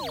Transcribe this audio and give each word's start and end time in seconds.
سلام. 0.00 0.10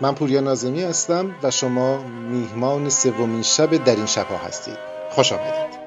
من 0.00 0.14
پوریا 0.14 0.40
نازمی 0.40 0.82
هستم 0.82 1.34
و 1.42 1.50
شما 1.50 2.02
میهمان 2.02 2.90
سومین 2.90 3.42
شب 3.42 3.84
در 3.84 3.96
این 3.96 4.06
شبها 4.06 4.36
هستید. 4.36 4.78
خوش 5.10 5.32
آمدید. 5.32 5.83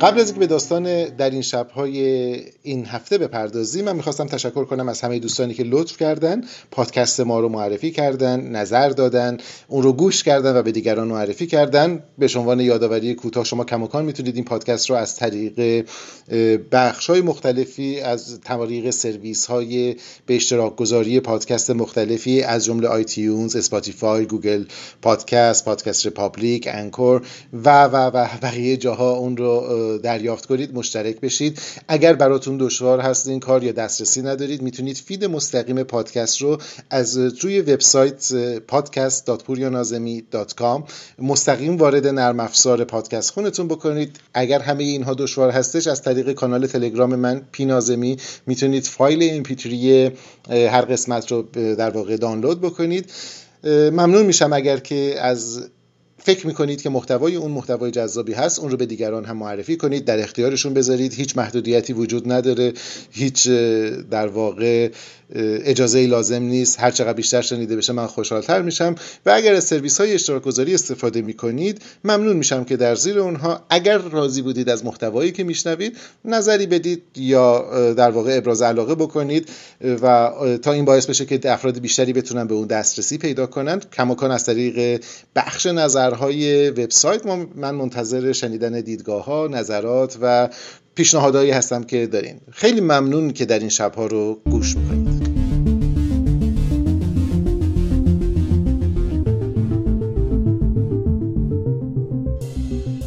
قبل 0.00 0.20
از 0.20 0.26
اینکه 0.26 0.40
به 0.40 0.46
داستان 0.46 1.04
در 1.04 1.30
این 1.30 1.42
شبهای 1.42 2.00
این 2.62 2.86
هفته 2.86 3.18
بپردازیم 3.18 3.84
من 3.84 3.96
می‌خواستم 3.96 4.26
تشکر 4.26 4.64
کنم 4.64 4.88
از 4.88 5.00
همه 5.00 5.18
دوستانی 5.18 5.54
که 5.54 5.62
لطف 5.62 5.96
کردن 5.96 6.40
پادکست 6.70 7.20
ما 7.20 7.40
رو 7.40 7.48
معرفی 7.48 7.90
کردن 7.90 8.40
نظر 8.40 8.88
دادن 8.88 9.36
اون 9.68 9.82
رو 9.82 9.92
گوش 9.92 10.22
کردن 10.22 10.56
و 10.56 10.62
به 10.62 10.72
دیگران 10.72 11.08
معرفی 11.08 11.46
کردن. 11.46 12.02
به 12.18 12.28
عنوان 12.36 12.60
یادآوری 12.60 13.14
کوتاه 13.14 13.44
شما 13.44 13.64
کماکان 13.64 14.04
می‌تونید 14.04 14.34
این 14.34 14.44
پادکست 14.44 14.90
رو 14.90 14.96
از 14.96 15.16
طریق 15.16 15.86
بخش 16.72 17.10
های 17.10 17.20
مختلفی 17.20 18.00
از 18.00 18.40
طریق 18.40 18.90
سرویس 18.90 19.46
های 19.46 19.96
به 20.26 20.36
اشتراک 20.36 20.76
گذاری 20.76 21.20
پادکست 21.20 21.70
مختلفی 21.70 22.42
از 22.42 22.64
جمله 22.64 22.88
iTunes 22.88 23.56
Spotify 23.56 24.26
Google 24.26 24.64
Podcast 25.02 25.64
Podcast 25.64 26.06
Republic 26.06 26.68
Anchor 26.72 27.22
و 27.64 27.84
و 27.84 27.96
و 27.96 28.26
بقیه 28.42 28.76
جاها 28.76 29.12
اون 29.12 29.36
رو 29.36 29.89
دریافت 29.98 30.46
کنید 30.46 30.74
مشترک 30.74 31.20
بشید. 31.20 31.58
اگر 31.88 32.12
براتون 32.12 32.56
دشوار 32.60 33.00
هست 33.00 33.28
این 33.28 33.40
کار 33.40 33.64
یا 33.64 33.72
دسترسی 33.72 34.22
ندارید 34.22 34.62
می‌تونید 34.62 34.96
feed 34.96 35.24
مستقیم 35.24 35.82
پادکست 35.82 36.42
رو 36.42 36.58
از 36.90 37.16
روی 37.16 37.60
وبسایت 37.60 38.32
podcast.puryanazemi.com 38.72 40.82
مستقیم 41.18 41.76
وارد 41.76 42.06
نرم 42.06 42.40
افزار 42.40 42.84
پادکست 42.84 43.30
خونتون 43.30 43.68
بکنید. 43.68 44.16
اگر 44.34 44.58
همه 44.58 44.84
اینها 44.84 45.14
دشوار 45.14 45.50
هستش 45.50 45.86
از 45.86 46.02
طریق 46.02 46.32
کانال 46.32 46.66
تلگرام 46.66 47.14
من 47.14 47.42
pnazemi 47.52 48.16
می‌تونید 48.46 48.86
فایل 48.86 49.44
mp3 49.44 49.66
هر 50.50 50.82
قسمت 50.82 51.32
رو 51.32 51.42
در 51.52 51.90
واقع 51.90 52.16
دانلود 52.16 52.60
بکنید. 52.60 53.10
ممنون 53.64 54.26
میشم 54.26 54.52
اگر 54.52 54.76
که 54.76 55.14
از 55.20 55.68
فکر 56.24 56.46
می‌کنید 56.46 56.82
که 56.82 56.90
محتوای 56.90 57.36
اون 57.36 57.50
محتوای 57.50 57.90
جذابی 57.90 58.32
هست 58.32 58.58
اون 58.58 58.70
رو 58.70 58.76
به 58.76 58.86
دیگران 58.86 59.24
هم 59.24 59.36
معرفی 59.36 59.76
کنید 59.76 60.04
در 60.04 60.22
اختیارشون 60.22 60.74
بذارید. 60.74 61.14
هیچ 61.14 61.36
محدودیتی 61.36 61.92
وجود 61.92 62.32
نداره. 62.32 62.72
هیچ 63.10 63.48
در 64.10 64.26
واقع 64.26 64.90
اجازه 65.34 65.98
ای 65.98 66.06
لازم 66.06 66.42
نیست. 66.42 66.80
هر 66.80 66.90
چقدر 66.90 67.12
بیشتر 67.12 67.40
شنیده 67.40 67.76
بشه 67.76 67.92
من 67.92 68.06
خوشحالتر 68.06 68.62
میشم. 68.62 68.94
و 69.26 69.30
اگر 69.30 69.54
از 69.54 69.64
سرویس 69.64 70.00
های 70.00 70.14
اشتراک 70.14 70.42
گذاری 70.42 70.74
استفاده 70.74 71.22
می‌کنید 71.22 71.82
ممنون 72.04 72.36
میشم 72.36 72.64
که 72.64 72.76
در 72.76 72.94
زیر 72.94 73.18
اونها 73.18 73.60
اگر 73.70 73.98
راضی 73.98 74.42
بودید 74.42 74.68
از 74.68 74.84
محتوایی 74.84 75.32
که 75.32 75.44
میشنوید 75.44 75.96
نظری 76.24 76.66
بدید 76.66 77.02
یا 77.16 77.64
در 77.92 78.10
واقع 78.10 78.36
ابراز 78.36 78.62
علاقه 78.62 78.94
بکنید 78.94 79.48
و 80.02 80.30
تا 80.62 80.72
این 80.72 80.84
باعث 80.84 81.06
بشه 81.06 81.26
که 81.26 81.52
افراد 81.52 81.78
بیشتری 81.78 82.12
بتونن 82.12 82.46
به 82.46 82.54
اون 82.54 82.66
دسترسی 82.66 83.18
پیدا 83.18 83.46
کنند 83.46 83.90
کماکان 83.90 84.30
از 84.30 84.44
طریق 84.44 85.04
بخش 85.36 85.66
نظرهای 86.10 86.70
وبسایت. 86.70 87.26
من 87.54 87.74
منتظر 87.74 88.32
شنیدن 88.32 88.80
دیدگاه 88.80 89.24
ها 89.24 89.48
نظرات 89.50 90.18
و 90.22 90.48
پیشنهادهایی 90.94 91.50
هستم 91.50 91.82
که 91.82 92.06
دارین. 92.06 92.40
خیلی 92.52 92.80
ممنون 92.80 93.32
که 93.32 93.44
در 93.44 93.58
این 93.58 93.68
شبها 93.68 94.06
رو 94.06 94.40
گوش 94.50 94.76
می‌کنید. 94.76 95.30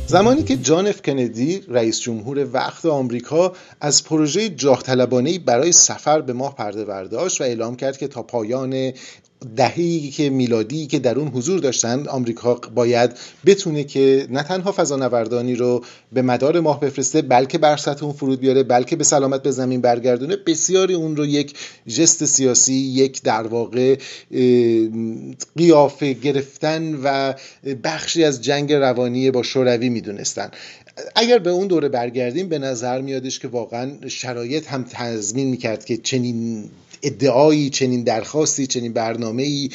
زمانی 0.08 0.44
که 0.44 0.58
جان 0.58 0.88
اف 0.88 1.02
کندی 1.02 1.62
رئیس 1.68 2.00
جمهور 2.00 2.48
وقت 2.54 2.86
آمریکا 2.86 3.54
از 3.82 4.04
پروژه 4.04 4.50
جاه 4.50 4.84
برای 5.46 5.72
سفر 5.72 6.22
به 6.22 6.34
ماه 6.34 6.56
پرده 6.56 6.86
برداشت 6.86 7.42
و 7.42 7.44
اعلام 7.44 7.76
کرد 7.76 7.98
که 7.98 8.08
تا 8.08 8.24
پایان 8.24 8.92
دهه‌ای 9.56 10.10
که 10.10 10.30
میلادی 10.30 10.88
که 10.88 11.00
در 11.00 11.20
اون 11.20 11.28
حضور 11.28 11.60
داشتند 11.60 12.08
آمریکا 12.08 12.54
باید 12.54 13.12
بتونه 13.46 13.84
که 13.84 14.28
نه 14.30 14.44
تنها 14.44 14.72
فضانوردانی 14.72 15.56
رو 15.56 15.84
به 16.14 16.22
مدار 16.22 16.60
ماه 16.60 16.80
بفرسته 16.80 17.22
بلکه 17.22 17.58
بر 17.58 17.78
سطح 17.78 18.06
اون 18.06 18.14
فرود 18.14 18.40
بیاره 18.40 18.64
بلکه 18.64 18.96
به 18.96 19.04
سلامت 19.04 19.44
به 19.44 19.52
زمین 19.52 19.82
برگردونه. 19.82 20.36
بسیاری 20.36 20.94
اون 20.94 21.16
رو 21.16 21.26
یک 21.26 21.54
جست 21.88 22.26
سیاسی 22.26 22.74
یک 22.74 23.22
در 23.22 23.48
واقع 23.48 23.98
قیافه 25.58 26.14
گرفتن 26.14 27.00
و 27.04 27.34
بخشی 27.84 28.24
از 28.24 28.42
جنگ 28.42 28.74
روانی 28.74 29.32
با 29.32 29.44
شوروی 29.44 29.90
می‌دونستن. 29.90 30.52
اگر 31.16 31.40
به 31.40 31.50
اون 31.50 31.68
دوره 31.68 31.90
برگردیم 31.90 32.50
به 32.50 32.60
نظر 32.60 33.02
میادش 33.02 33.40
که 33.40 33.48
واقعا 33.48 33.92
شرایط 34.08 34.68
هم 34.68 34.86
تضمین 34.90 35.48
می‌کرد 35.48 35.86
که 35.86 35.98
چنین 35.98 36.70
ادعایی 37.04 37.70
چنین 37.70 38.04
درخواستی 38.04 38.68
چنین 38.68 38.94
برنامه 38.94 39.44
ای 39.44 39.70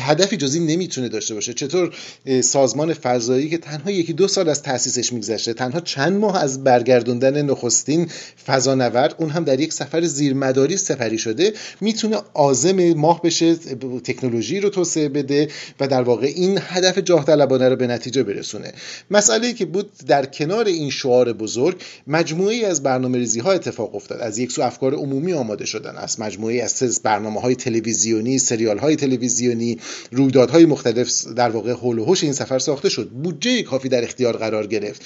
هدفی 0.00 0.36
جزی 0.36 0.60
نمی‌تونه 0.60 1.08
داشته 1.08 1.34
باشه. 1.34 1.54
چطور 1.54 1.94
سازمان 2.40 2.94
فضایی 2.94 3.50
که 3.50 3.58
تنها 3.58 3.90
یکی 3.90 4.12
دو 4.12 4.28
سال 4.28 4.48
از 4.48 4.62
تاسیسش 4.62 5.12
میگذشته 5.12 5.54
تنها 5.54 5.80
چند 5.80 6.12
ماه 6.12 6.42
از 6.42 6.64
برگردوندن 6.64 7.42
نخستین 7.42 8.10
فضانورد 8.46 9.14
اون 9.18 9.30
هم 9.30 9.44
در 9.44 9.60
یک 9.60 9.72
سفر 9.72 10.04
زیرمداری 10.04 10.76
سفری 10.76 11.18
شده 11.18 11.52
می‌تونه 11.80 12.16
عازم 12.34 12.92
ماه 12.92 13.22
بشه 13.22 13.56
تکنولوژی 14.04 14.60
رو 14.60 14.68
توسعه 14.68 15.08
بده 15.08 15.48
و 15.80 15.88
در 15.88 16.02
واقع 16.02 16.26
این 16.26 16.58
هدف 16.62 16.98
جاه 16.98 17.24
طلبانه 17.24 17.68
رو 17.68 17.76
به 17.76 17.86
نتیجه 17.86 18.22
برسونه. 18.22 18.72
مسئله 19.10 19.52
که 19.52 19.64
بود 19.64 19.90
در 20.06 20.26
کنار 20.26 20.66
این 20.66 20.90
شعار 20.90 21.32
بزرگ 21.32 21.80
مجموعی 22.06 22.64
از 22.64 22.82
برنامه 22.82 23.18
ریزی 23.18 23.40
ها 23.40 23.52
اتفاق 23.52 23.94
افتاد. 23.94 24.20
از 24.20 24.38
یک 24.38 24.52
سو 24.52 24.62
افکار 24.62 24.94
عمومی 24.94 25.32
آماده 25.32 25.66
شدن 25.66 25.96
از 25.96 26.20
مجموعی 26.20 26.60
از 26.60 27.00
برنامه 27.02 27.40
های 27.40 27.54
تلویزیونی 27.54 28.38
سریال 28.38 28.78
های 28.78 28.96
تلویزیونی 28.96 29.78
رویدادهای 30.12 30.66
مختلف 30.66 31.24
در 31.36 31.50
واقع 31.50 31.72
حول 31.72 31.98
و 31.98 32.14
این 32.22 32.32
سفر 32.32 32.58
ساخته 32.58 32.88
شد. 32.88 33.08
بودجه 33.08 33.62
کافی 33.62 33.88
در 33.88 34.04
اختیار 34.04 34.36
قرار 34.36 34.66
گرفت 34.66 35.02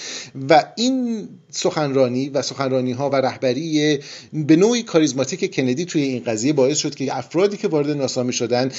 و 0.51 0.65
این 0.77 1.29
سخنرانی 1.51 2.29
و 2.29 2.43
سخنرانی 2.43 2.93
ها 2.93 3.11
و 3.11 3.17
رهبری 3.17 3.99
به 4.33 4.57
نوعی 4.57 4.83
کاریزماتیک 4.83 5.55
کندی 5.55 5.85
توی 5.85 6.03
این 6.03 6.23
قضیه 6.27 6.53
باعث 6.53 6.79
شد 6.79 6.95
که 6.95 7.17
افرادی 7.17 7.57
که 7.57 7.69
وارد 7.69 7.91
ناسا 7.91 8.23
می 8.23 8.33
شدن 8.33 8.71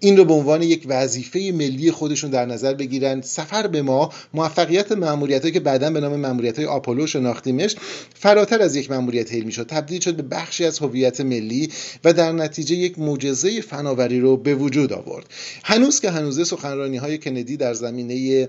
این 0.00 0.16
رو 0.16 0.24
به 0.24 0.34
عنوان 0.34 0.62
یک 0.62 0.84
وظیفه 0.86 1.52
ملی 1.54 1.90
خودشون 1.90 2.30
در 2.30 2.46
نظر 2.46 2.74
بگیرن. 2.74 3.20
سفر 3.20 3.66
به 3.66 3.82
ما 3.82 4.10
موفقیت 4.34 4.92
ماموریت 4.92 5.52
که 5.52 5.60
بعدا 5.60 5.90
به 5.90 6.00
نام 6.00 6.16
ماموریت 6.16 6.58
های 6.58 6.66
آپولو 6.66 7.06
شناختیمش 7.06 7.76
فراتر 8.14 8.62
از 8.62 8.76
یک 8.76 8.90
ماموریت 8.90 9.34
علمی 9.34 9.52
شد 9.52 9.66
تبدیل 9.66 10.00
شد 10.00 10.16
به 10.16 10.22
بخشی 10.22 10.64
از 10.64 10.78
هویت 10.78 11.20
ملی 11.20 11.68
و 12.04 12.12
در 12.12 12.32
نتیجه 12.32 12.76
یک 12.76 12.98
معجزه 12.98 13.60
فناوری 13.60 14.20
رو 14.20 14.36
به 14.36 14.54
وجود 14.54 14.92
آورد. 14.94 15.26
هنوز 15.64 16.00
که 16.00 16.10
هنوزه 16.10 16.44
سخنرانی 16.44 16.96
های 16.96 17.18
کندی 17.18 17.56
در 17.56 17.74
زمینه 17.74 18.48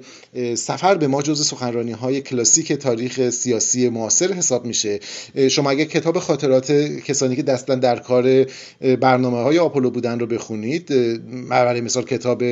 سفر 0.56 0.96
به 0.96 1.08
ما 1.08 1.22
جز 1.22 1.48
سخنرانی 1.48 1.92
های 1.92 2.22
کلاسیک 2.22 2.74
تاریخ 2.74 3.30
سیاسی 3.30 3.90
معاصر 3.90 4.34
حساب 4.34 4.66
میشه. 4.66 5.00
شما 5.50 5.70
اگر 5.70 5.84
کتاب 5.86 6.20
خاطرات 6.20 6.72
کسانی 7.06 7.36
که 7.36 7.44
دستن 7.44 7.80
در 7.80 8.00
کار 8.00 8.46
برنامه 9.02 9.38
های 9.38 9.60
آپولو 9.60 9.90
بودن 9.90 10.20
رو 10.20 10.26
بخونید 10.26 10.88
برای 11.50 11.82
مثال 11.82 12.04
کتاب 12.04 12.44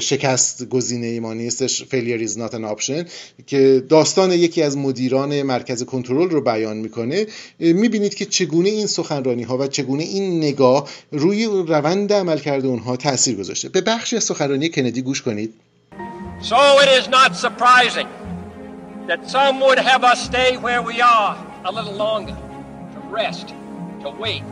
شکست 0.00 0.68
گزینه 0.68 1.06
ایمانی 1.06 1.46
استش 1.46 1.82
failure 1.82 2.28
is 2.28 2.32
not 2.32 2.54
an 2.54 2.76
option 2.76 3.08
که 3.46 3.84
داستان 3.88 4.32
یکی 4.32 4.62
از 4.62 4.76
مدیران 4.76 5.42
مرکز 5.42 5.82
کنترل 5.82 6.30
رو 6.30 6.40
بیان 6.40 6.76
می‌کنه 6.76 7.26
می‌بینید 7.58 8.14
که 8.14 8.24
چگونه 8.24 8.68
این 8.68 8.86
سخنرانی 8.86 9.42
ها 9.42 9.58
و 9.58 9.66
چگونه 9.66 10.02
این 10.02 10.38
نگاه 10.38 10.88
روی 11.12 11.44
روند 11.44 12.12
عمل 12.12 12.38
کرده 12.38 12.68
اونها 12.68 12.96
تاثیر 12.96 13.27
تاثیر 13.27 13.35
گذاشته 13.35 13.69
به 13.69 13.81
بخشی 13.81 14.17
از 14.17 14.23
سخنرانی 14.23 14.69
کندی 14.69 15.01
گوش 15.01 15.21
کنید 15.21 15.53
So 16.41 16.79
it 16.83 16.89
is 16.99 17.07
not 17.07 17.35
surprising 17.35 18.07
that 19.07 19.19
some 19.35 19.55
would 19.65 19.79
have 19.79 20.03
us 20.11 20.19
stay 20.31 20.57
where 20.57 20.81
we 20.81 21.01
are 21.01 21.33
a 21.65 21.71
little 21.77 21.97
longer 22.05 22.37
to 22.93 22.99
rest 23.21 23.47
to 24.03 24.09
wait 24.23 24.43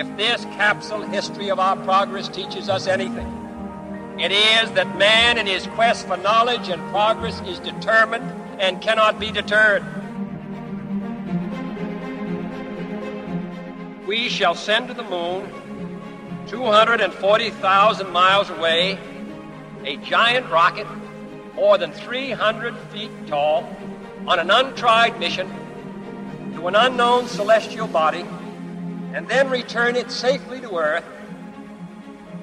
if 0.00 0.06
this 0.16 0.44
capsule 0.60 1.02
history 1.16 1.48
of 1.50 1.58
our 1.66 1.76
progress 1.88 2.28
teaches 2.38 2.68
us 2.68 2.86
anything 2.96 3.30
it 4.26 4.32
is 4.52 4.64
that 4.78 4.88
man 5.08 5.32
in 5.42 5.46
his 5.54 5.64
quest 5.76 6.00
for 6.08 6.16
knowledge 6.28 6.66
and 6.74 6.80
progress 6.96 7.36
is 7.52 7.58
determined 7.72 8.28
and 8.64 8.72
cannot 8.86 9.14
be 9.24 9.30
deterred 9.40 9.84
we 14.10 14.20
shall 14.36 14.56
send 14.68 14.84
to 14.90 14.94
the 14.94 15.08
moon 15.16 15.42
240,000 16.53 18.11
miles 18.11 18.51
away, 18.51 18.99
a 19.85 19.97
giant 19.97 20.47
rocket 20.51 20.85
more 21.55 21.79
than 21.79 21.91
300 21.91 22.77
feet 22.91 23.09
tall 23.25 23.67
on 24.27 24.37
an 24.37 24.51
untried 24.51 25.19
mission 25.19 25.49
to 26.53 26.67
an 26.67 26.75
unknown 26.75 27.27
celestial 27.27 27.87
body 27.87 28.23
and 29.13 29.27
then 29.27 29.49
return 29.49 29.95
it 29.95 30.11
safely 30.11 30.61
to 30.61 30.77
Earth. 30.77 31.03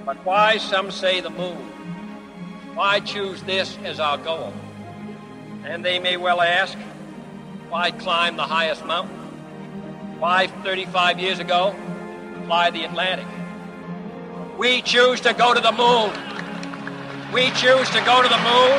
But 0.04 0.16
why, 0.26 0.58
some 0.58 0.90
say, 0.90 1.20
the 1.20 1.30
moon? 1.30 1.56
Why 2.74 2.98
choose 2.98 3.40
this 3.44 3.78
as 3.84 4.00
our 4.00 4.18
goal? 4.18 4.52
And 5.62 5.84
they 5.84 6.00
may 6.00 6.16
well 6.16 6.40
ask, 6.40 6.76
why 7.68 7.92
climb 7.92 8.36
the 8.36 8.42
highest 8.42 8.84
mountain? 8.84 9.16
Why, 10.18 10.48
35 10.48 11.20
years 11.20 11.38
ago, 11.38 11.76
fly 12.46 12.70
the 12.70 12.82
Atlantic? 12.82 13.26
We 14.60 14.82
choose 14.82 15.22
to 15.22 15.32
go 15.32 15.54
to 15.54 15.60
the 15.62 15.72
moon. 15.72 16.10
We 17.32 17.50
choose 17.52 17.88
to 17.88 18.00
go 18.04 18.20
to 18.20 18.28
the 18.28 18.36
moon. 18.36 18.78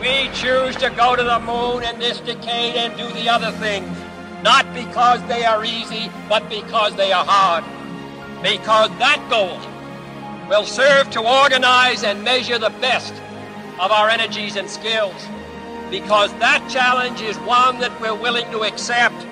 We 0.00 0.30
choose 0.32 0.74
to 0.76 0.88
go 0.88 1.14
to 1.14 1.22
the 1.22 1.38
moon 1.40 1.82
in 1.82 1.98
this 1.98 2.18
decade 2.20 2.76
and 2.76 2.96
do 2.96 3.12
the 3.12 3.28
other 3.28 3.50
things, 3.58 3.94
not 4.42 4.64
because 4.72 5.22
they 5.24 5.44
are 5.44 5.62
easy, 5.62 6.10
but 6.30 6.48
because 6.48 6.96
they 6.96 7.12
are 7.12 7.26
hard. 7.26 7.62
Because 8.42 8.88
that 8.98 9.20
goal 9.28 9.60
will 10.48 10.64
serve 10.64 11.10
to 11.10 11.20
organize 11.20 12.04
and 12.04 12.24
measure 12.24 12.58
the 12.58 12.72
best 12.80 13.12
of 13.78 13.92
our 13.92 14.08
energies 14.08 14.56
and 14.56 14.70
skills. 14.70 15.26
Because 15.90 16.32
that 16.38 16.66
challenge 16.70 17.20
is 17.20 17.36
one 17.40 17.80
that 17.80 18.00
we're 18.00 18.14
willing 18.14 18.50
to 18.52 18.62
accept, 18.62 19.26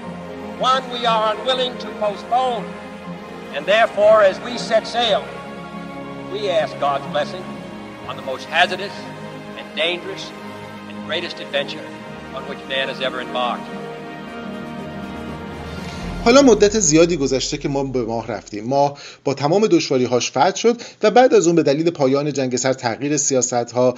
one 0.61 0.89
we 0.91 1.07
are 1.07 1.35
unwilling 1.35 1.77
to 1.79 1.91
postpone. 1.93 2.67
And 3.55 3.65
therefore, 3.65 4.23
as 4.23 4.39
we 4.41 4.59
set 4.59 4.87
sail, 4.87 5.27
we 6.31 6.51
ask 6.51 6.79
God's 6.79 7.07
blessing 7.07 7.43
on 8.07 8.17
the 8.17 8.23
most 8.23 8.45
hazardous 8.45 8.93
and 9.57 9.75
dangerous 9.75 10.31
and 10.89 11.07
greatest 11.07 11.41
adventure 11.41 11.85
on 12.35 12.47
which 12.47 12.59
man 12.69 12.89
has 12.89 13.01
ever 13.01 13.23
embarked. 13.23 13.67
حالا 16.25 16.43
مدت 16.43 16.81
زیادی 16.81 17.17
گذشته 17.17 17.59
که 17.59 17.69
ما 17.69 17.85
به 17.85 18.03
ماه 18.03 18.27
رفتیم. 18.27 18.65
ماه 18.65 18.99
با 19.25 19.35
تمام 19.35 19.67
دشواری 19.67 20.05
هاش 20.05 20.31
فتح 20.31 20.55
شد 20.55 20.77
و 21.03 21.11
بعد 21.11 21.35
از 21.35 21.47
اون 21.47 21.57
به 21.57 21.63
دلیل 21.63 21.91
پایان 21.91 22.33
جنگ 22.33 22.57
سر 22.57 22.73
تغییر 22.73 23.17
سیاست 23.17 23.53
ها 23.53 23.95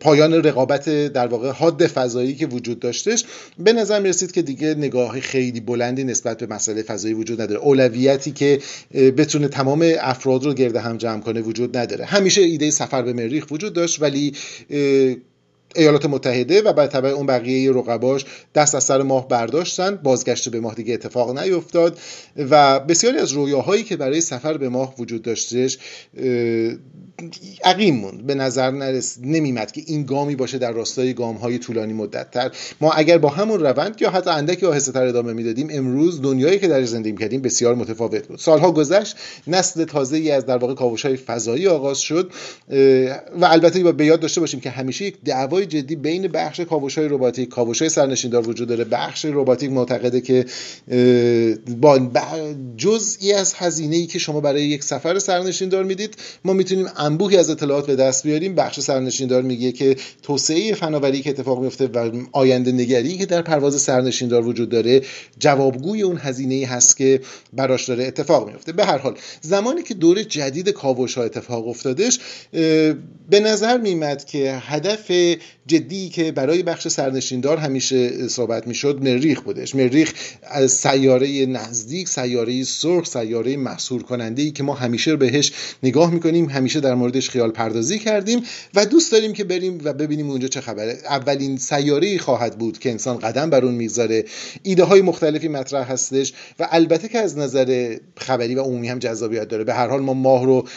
پایان 0.00 0.34
رقابت 0.34 0.88
در 0.88 1.26
واقع 1.26 1.50
حاد 1.50 1.86
فضایی 1.86 2.34
که 2.34 2.46
وجود 2.46 2.80
داشتش 2.80 3.24
به 3.58 3.72
نظر 3.72 4.00
می 4.00 4.08
رسید 4.08 4.32
که 4.32 4.42
دیگه 4.42 4.74
نگاه 4.74 5.20
خیلی 5.20 5.60
بلندی 5.60 6.04
نسبت 6.04 6.38
به 6.38 6.54
مسئله 6.54 6.82
فضایی 6.82 7.14
وجود 7.14 7.40
نداره. 7.40 7.60
اولویتی 7.60 8.30
که 8.30 8.60
بتونه 8.94 9.48
تمام 9.48 9.92
افراد 10.00 10.44
رو 10.44 10.54
گرد 10.54 10.76
هم 10.76 10.96
جمع 10.96 11.20
کنه 11.20 11.40
وجود 11.40 11.76
نداره. 11.76 12.04
همیشه 12.04 12.40
ایده 12.40 12.70
سفر 12.70 13.02
به 13.02 13.12
مریخ 13.12 13.46
وجود 13.50 13.72
داشت 13.72 14.02
ولی 14.02 14.32
ایالات 15.76 16.06
متحده 16.06 16.62
و 16.62 16.72
به 16.72 16.86
تبع 16.86 17.08
اون 17.08 17.26
بقیه 17.26 17.70
رقباش 17.72 18.24
دست 18.54 18.74
از 18.74 18.84
سر 18.84 19.02
ماه 19.02 19.28
برداشتن 19.28 19.96
بازگشت 19.96 20.48
به 20.48 20.60
ماه 20.60 20.74
دیگه 20.74 20.94
اتفاق 20.94 21.38
نیفتاد 21.38 21.98
و 22.36 22.80
بسیاری 22.80 23.18
از 23.18 23.32
رویاهایی 23.32 23.82
که 23.82 23.96
برای 23.96 24.20
سفر 24.20 24.56
به 24.56 24.68
ماه 24.68 24.94
وجود 24.98 25.22
داشتش 25.22 25.78
عقیم 27.64 27.96
موند. 27.96 28.26
به 28.26 28.34
نظر 28.34 28.70
نرس 28.70 29.18
نمیمد 29.22 29.72
که 29.72 29.82
این 29.86 30.02
گامی 30.02 30.36
باشه 30.36 30.58
در 30.58 30.72
راستای 30.72 31.14
گام 31.14 31.36
های 31.36 31.58
طولانی 31.58 31.92
مدت 31.92 32.30
تر 32.30 32.50
ما 32.80 32.92
اگر 32.92 33.18
با 33.18 33.28
همون 33.28 33.60
روند 33.60 34.02
یا 34.02 34.10
حتی 34.10 34.30
اندکی 34.30 34.66
آهسته 34.66 34.92
تر 34.92 35.06
ادامه 35.06 35.32
می‌دادیم 35.32 35.68
امروز 35.70 36.22
دنیایی 36.22 36.58
که 36.58 36.68
در 36.68 36.84
زندگی 36.84 37.16
کردیم 37.16 37.42
بسیار 37.42 37.74
متفاوت 37.74 38.26
بود. 38.26 38.38
سالها 38.38 38.72
گذشت 38.72 39.16
نسل 39.46 39.84
تازه 39.84 40.16
ای 40.16 40.30
از 40.30 40.46
در 40.46 40.56
واقع 40.56 40.74
کاوش 40.74 41.06
های 41.06 41.16
فضایی 41.16 41.68
آغاز 41.68 41.98
شد 41.98 42.30
و 43.40 43.44
البته 43.44 43.82
با 43.82 43.92
به 43.92 44.06
یاد 44.06 44.20
داشته 44.20 44.40
باشیم 44.40 44.60
که 44.60 44.70
همیشه 44.70 45.04
یک 45.04 45.16
دعوای 45.24 45.65
جدی 45.66 45.96
بین 45.96 46.28
بخش 46.28 46.60
کاوش 46.60 46.98
های 46.98 47.08
رباتیک 47.08 47.48
کاوش 47.48 47.82
های 47.82 47.88
سرنشیندار 47.88 48.48
وجود 48.48 48.68
داره 48.68 48.84
بخش 48.84 49.24
رباتیک 49.24 49.70
معتقده 49.70 50.20
که 50.20 50.44
با 51.80 52.00
جزئی 52.76 53.32
از 53.32 53.54
هزینه 53.54 53.96
ای 53.96 54.06
که 54.06 54.18
شما 54.18 54.40
برای 54.40 54.62
یک 54.62 54.84
سفر 54.84 55.18
سرنشیندار 55.18 55.84
می‌دید 55.84 56.14
ما 56.44 56.52
می‌تونیم 56.52 56.86
انبوهی 56.96 57.36
از 57.36 57.50
اطلاعات 57.50 57.86
به 57.86 57.96
دست 57.96 58.26
بیاریم. 58.26 58.54
بخش 58.54 58.80
سرنشیندار 58.80 59.42
میگه 59.42 59.72
که 59.72 59.96
توسعه 60.22 60.74
فناوری 60.74 61.22
که 61.22 61.30
اتفاق 61.30 61.62
میفته 61.62 61.86
و 61.86 62.10
آینده 62.32 62.72
نگری 62.72 63.18
که 63.18 63.26
در 63.26 63.42
پرواز 63.42 63.80
سرنشیندار 63.80 64.46
وجود 64.46 64.68
داره 64.68 65.02
جوابگوی 65.38 66.02
اون 66.02 66.18
هزینه 66.18 66.66
هست 66.66 66.96
که 66.96 67.20
براش 67.52 67.88
داره 67.88 68.04
اتفاق 68.04 68.48
میفته 68.48 68.72
به 68.72 68.84
هر 68.84 68.98
حال 68.98 69.14
زمانی 69.40 69.82
که 69.82 69.94
دور 69.94 70.22
جدید 70.22 70.68
کاوش 70.68 71.14
ها 71.14 71.24
اتفاق 71.24 71.68
افتادش 71.68 72.18
به 73.30 73.40
نظر 73.40 73.78
میمد 73.78 74.24
که 74.24 74.52
هدف 74.60 75.10
جدی 75.66 76.08
که 76.08 76.32
برای 76.32 76.62
بخش 76.62 76.88
سرنشیندار 76.88 77.56
همیشه 77.56 78.28
صحبت 78.28 78.66
می‌شد 78.66 78.98
مریخ 79.02 79.40
بودش. 79.40 79.74
مریخ 79.74 80.12
از 80.42 80.72
سیاره 80.72 81.46
نزدیک 81.46 82.08
سیاره 82.08 82.64
سرخ 82.64 83.06
سیاره 83.06 83.56
محصور 83.56 84.02
کننده 84.02 84.42
ای 84.42 84.50
که 84.50 84.62
ما 84.62 84.74
همیشه 84.74 85.16
بهش 85.16 85.52
نگاه 85.82 86.10
می‌کنیم 86.10 86.48
همیشه 86.48 86.80
در 86.80 86.94
موردش 86.94 87.30
خیال 87.30 87.50
پردازی 87.50 87.98
کردیم 87.98 88.42
و 88.74 88.86
دوست 88.86 89.12
داریم 89.12 89.32
که 89.32 89.44
بریم 89.44 89.80
و 89.84 89.92
ببینیم 89.92 90.30
اونجا 90.30 90.48
چه 90.48 90.60
خبره. 90.60 90.98
اولین 91.08 91.56
سیاره 91.56 92.18
خواهد 92.18 92.58
بود 92.58 92.78
که 92.78 92.90
انسان 92.90 93.18
قدم 93.18 93.50
بر 93.50 93.64
اون 93.64 93.74
می‌ذاره 93.74 94.24
ایده 94.62 94.84
های 94.84 95.02
مختلفی 95.02 95.48
مطرح 95.48 95.92
هستش 95.92 96.32
و 96.58 96.68
البته 96.70 97.08
که 97.08 97.18
از 97.18 97.38
نظر 97.38 97.96
خبری 98.16 98.54
و 98.54 98.62
عمومی 98.62 98.88
هم 98.88 98.98
جذابیت 98.98 99.48
داره. 99.48 99.64
به 99.64 99.74
هر 99.74 99.88
حال 99.88 100.00
ما 100.00 100.14
ماه 100.14 100.44
رو 100.44 100.68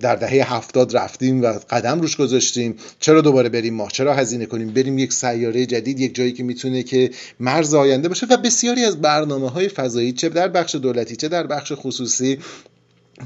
در 0.00 0.16
دهه 0.16 0.54
هفتاد 0.54 0.96
رفتیم 0.96 1.42
و 1.42 1.46
قدم 1.70 2.00
روش 2.00 2.16
گذاشتیم. 2.16 2.74
چرا 3.00 3.20
دوباره 3.20 3.48
ماه. 3.70 3.90
چرا 3.90 4.14
هزینه 4.14 4.46
کنیم؟ 4.46 4.68
بریم 4.68 4.98
یک 4.98 5.12
سیاره 5.12 5.66
جدید 5.66 6.00
یک 6.00 6.14
جایی 6.14 6.32
که 6.32 6.42
می‌تونه 6.42 6.82
که 6.82 7.10
مرز 7.40 7.74
آینده 7.74 8.08
باشه. 8.08 8.26
و 8.26 8.36
بسیاری 8.36 8.84
از 8.84 9.00
برنامه 9.00 9.50
های 9.50 9.68
فضایی 9.68 10.12
چه 10.12 10.28
در 10.28 10.48
بخش 10.48 10.74
دولتی 10.74 11.16
چه 11.16 11.28
در 11.28 11.46
بخش 11.46 11.72
خصوصی 11.76 12.38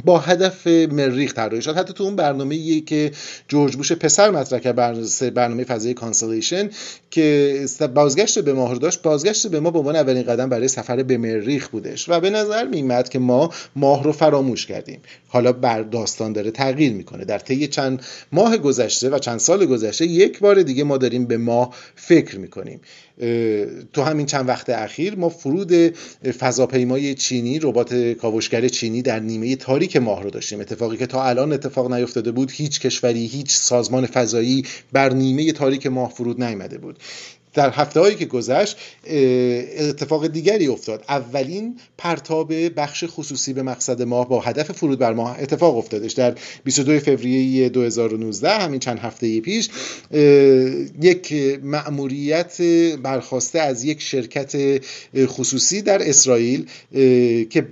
با 0.04 0.18
هدف 0.18 0.66
مریخ 0.66 1.34
طراحی 1.34 1.62
شد. 1.62 1.76
حتی 1.76 1.92
تو 1.92 2.04
اون 2.04 2.16
برنامه 2.16 2.80
که 2.80 3.12
جورج 3.48 3.76
بوش 3.76 3.92
پسر 3.92 4.30
مطرح 4.30 4.58
کرد 4.58 4.76
برنامه 5.34 5.64
فضایی 5.64 5.94
Constellation 5.94 6.70
که 7.10 7.66
بازگشت 7.94 8.38
به 8.38 8.52
ماه 8.52 8.78
داشت 8.78 9.02
بازگشت 9.02 9.46
به 9.46 9.60
ماه 9.60 9.70
به 9.70 9.78
عنوان 9.78 9.96
اولین 9.96 10.22
قدم 10.22 10.48
برای 10.48 10.68
سفر 10.68 11.02
به 11.02 11.18
مریخ 11.18 11.68
بودش 11.68 12.08
و 12.08 12.20
به 12.20 12.30
نظر 12.30 12.64
میمد 12.64 13.08
که 13.08 13.18
ما 13.18 13.50
ماه 13.76 14.04
رو 14.04 14.12
فراموش 14.12 14.66
کردیم. 14.66 15.00
حالا 15.28 15.52
بر 15.52 15.82
داستان 15.82 16.32
داره 16.32 16.50
تغییر 16.50 16.92
می‌کنه. 16.92 17.24
در 17.24 17.38
طی 17.38 17.66
چند 17.66 18.02
ماه 18.32 18.56
گذشته 18.56 19.10
و 19.10 19.18
چند 19.18 19.38
سال 19.38 19.66
گذشته 19.66 20.06
یک 20.06 20.38
بار 20.38 20.62
دیگه 20.62 20.84
ما 20.84 20.96
داریم 20.96 21.26
به 21.26 21.36
ماه 21.36 21.74
فکر 21.94 22.38
می‌کنیم. 22.38 22.80
تو 23.92 24.02
همین 24.02 24.26
چند 24.26 24.48
وقت 24.48 24.70
اخیر 24.70 25.16
ما 25.16 25.28
فرود 25.28 25.72
فضاپیمای 26.38 27.14
چینی 27.14 27.58
ربات 27.58 27.94
کاوشگر 27.94 28.68
چینی 28.68 29.02
در 29.02 29.20
نیمه 29.20 29.56
تاریک 29.56 29.96
ماه 29.96 30.22
رو 30.22 30.30
داشتیم. 30.30 30.60
اتفاقی 30.60 30.96
که 30.96 31.06
تا 31.06 31.24
الان 31.24 31.52
اتفاق 31.52 31.92
نیفتاده 31.92 32.30
بود 32.30 32.50
هیچ 32.50 32.80
کشوری 32.80 33.26
هیچ 33.26 33.50
سازمان 33.50 34.06
فضایی 34.06 34.64
بر 34.92 35.12
نیمه 35.12 35.52
تاریک 35.52 35.86
ماه 35.86 36.10
فرود 36.10 36.42
نیامده 36.42 36.78
بود. 36.78 36.98
در 37.56 37.70
هفته 37.70 38.00
هایی 38.00 38.16
که 38.16 38.24
گذشت 38.24 38.76
اتفاق 39.78 40.26
دیگری 40.26 40.66
افتاد. 40.66 41.04
اولین 41.08 41.76
پرتاب 41.98 42.52
بخش 42.76 43.04
خصوصی 43.06 43.52
به 43.52 43.62
مقصد 43.62 44.02
ماه 44.02 44.28
با 44.28 44.40
هدف 44.40 44.72
فرود 44.72 44.98
بر 44.98 45.12
ماه 45.12 45.36
اتفاق 45.40 45.76
افتادش. 45.76 46.12
در 46.12 46.34
22 46.64 47.00
فوریه 47.00 47.68
2019 47.68 48.50
همین 48.50 48.80
چند 48.80 48.98
هفته 48.98 49.40
پیش 49.40 49.68
یک 51.02 51.34
مأموریت 51.62 52.62
برخاسته 53.02 53.58
از 53.58 53.84
یک 53.84 54.02
شرکت 54.02 54.82
خصوصی 55.26 55.82
در 55.82 56.08
اسرائیل 56.08 56.66
که 57.50 57.66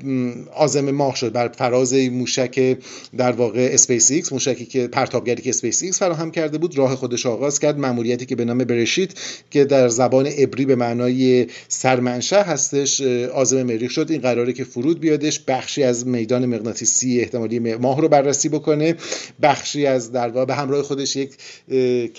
عازم 0.56 0.90
ماه 0.90 1.16
شد 1.16 1.32
بر 1.32 1.48
فراز 1.48 1.94
موشک 1.94 2.78
در 3.16 3.32
واقع 3.32 3.68
اسپیس 3.72 4.10
ایکس 4.10 4.32
موشکی 4.32 4.66
که 4.66 4.86
پرتابگری 4.86 5.42
که 5.42 5.50
اسپیس 5.50 5.82
ایکس 5.82 5.98
فراهم 5.98 6.30
کرده 6.30 6.58
بود 6.58 6.78
راه 6.78 6.96
خودش 6.96 7.26
آغاز 7.26 7.58
کرد. 7.58 7.78
مأموریتی 7.78 8.26
که 8.26 8.36
به 8.36 8.44
نام 8.44 8.58
برشیت 8.58 9.10
که 9.50 9.64
در 9.74 9.88
زبان 9.88 10.26
عبری 10.26 10.64
به 10.64 10.76
معنای 10.76 11.46
سرمنشأ 11.68 12.42
هستش 12.42 13.00
عازم 13.34 13.62
مریخ 13.62 13.90
شد. 13.90 14.06
این 14.10 14.20
قراره 14.20 14.52
که 14.52 14.64
فرود 14.64 15.00
بیادش 15.00 15.40
بخشی 15.40 15.82
از 15.82 16.06
میدان 16.06 16.46
مغناطیسی 16.46 17.20
احتمالی 17.20 17.58
ماه 17.58 18.00
رو 18.00 18.08
بررسی 18.08 18.48
بکنه. 18.48 18.94
بخشی 19.42 19.86
از 19.86 20.12
در 20.12 20.44
به 20.44 20.54
همراه 20.54 20.82
خودش 20.82 21.16
یک 21.16 21.30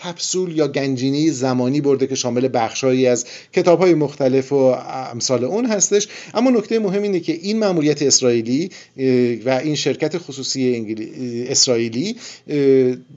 کپسول 0.04 0.58
یا 0.58 0.68
گنجینه 0.68 1.32
زمانی 1.32 1.82
برده 1.82 2.08
که 2.08 2.16
شامل 2.16 2.50
بخشهایی 2.54 3.08
از 3.08 3.26
کتاب 3.54 3.80
های 3.80 3.94
مختلف 3.94 4.52
و 4.52 4.56
امثال 5.12 5.44
اون 5.44 5.66
هستش. 5.66 6.08
اما 6.34 6.50
نکته 6.50 6.80
مهم 6.80 7.04
اینه 7.04 7.20
که 7.20 7.34
این 7.34 7.60
مأموریت 7.60 8.02
اسرائیلی 8.02 8.70
و 9.46 9.50
این 9.64 9.76
شرکت 9.76 10.18
خصوصی 10.18 10.96
اسرائیلی 11.50 12.16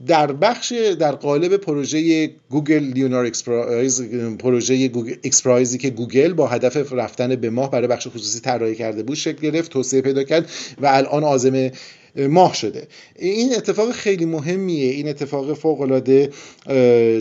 در 0.07 0.31
بخش 0.31 0.73
در 0.99 1.11
قالب 1.11 1.57
پروژه 1.57 2.29
Google 2.49 2.83
Lunar 2.83 3.25
XPrize 3.25 4.01
پروژه 4.39 4.87
Google 4.87 5.15
XPrize 5.23 5.69
ی 5.69 5.77
که 5.77 5.89
گوگل 5.89 6.33
با 6.33 6.47
هدف 6.47 6.93
رفتن 6.93 7.35
به 7.35 7.49
ماه 7.49 7.71
برای 7.71 7.87
بخش 7.87 8.07
خصوصی 8.07 8.39
طراحی 8.39 8.75
کرده 8.75 9.03
بود 9.03 9.15
شکل 9.15 9.51
گرفت 9.51 9.71
توسعه 9.71 10.01
پیدا 10.01 10.23
کرد 10.23 10.49
و 10.81 10.87
الان 10.87 11.23
عازم 11.23 11.71
ماه 12.15 12.53
شده. 12.53 12.87
این 13.19 13.55
اتفاق 13.55 13.91
خیلی 13.91 14.25
مهمیه. 14.25 14.91
این 14.91 15.07
اتفاق 15.09 15.53
فوق 15.53 15.81
العاده 15.81 16.29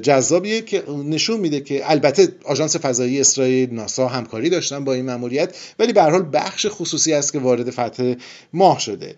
جذابیه 0.03 0.61
که 0.61 0.83
نشون 1.05 1.41
میده 1.41 1.61
که 1.61 1.91
البته 1.91 2.29
آژانس 2.45 2.77
فضایی 2.77 3.21
اسرائیل 3.21 3.75
ناسا 3.75 4.09
همکاری 4.09 4.51
داشتن 4.51 4.85
با 4.85 4.93
این 4.93 5.05
ماموریت 5.05 5.57
ولی 5.79 5.93
به 5.93 6.03
حال 6.03 6.27
بخش 6.33 6.67
خصوصی 6.71 7.13
است 7.13 7.33
که 7.33 7.39
وارد 7.39 7.71
فتح 7.71 8.15
ماه 8.53 8.81
شده. 8.81 9.15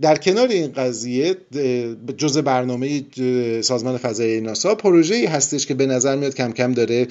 در 0.00 0.16
کنار 0.16 0.48
این 0.48 0.72
قضیه 0.72 1.36
جزء 2.16 2.42
برنامه 2.42 3.04
سازمان 3.60 3.98
فضایی 3.98 4.40
ناسا 4.40 4.74
پروژه‌ای 4.74 5.26
هستش 5.26 5.66
که 5.66 5.74
به 5.74 5.86
نظر 5.86 6.16
میاد 6.16 6.34
کم 6.34 6.52
کم 6.52 6.72
داره 6.72 7.06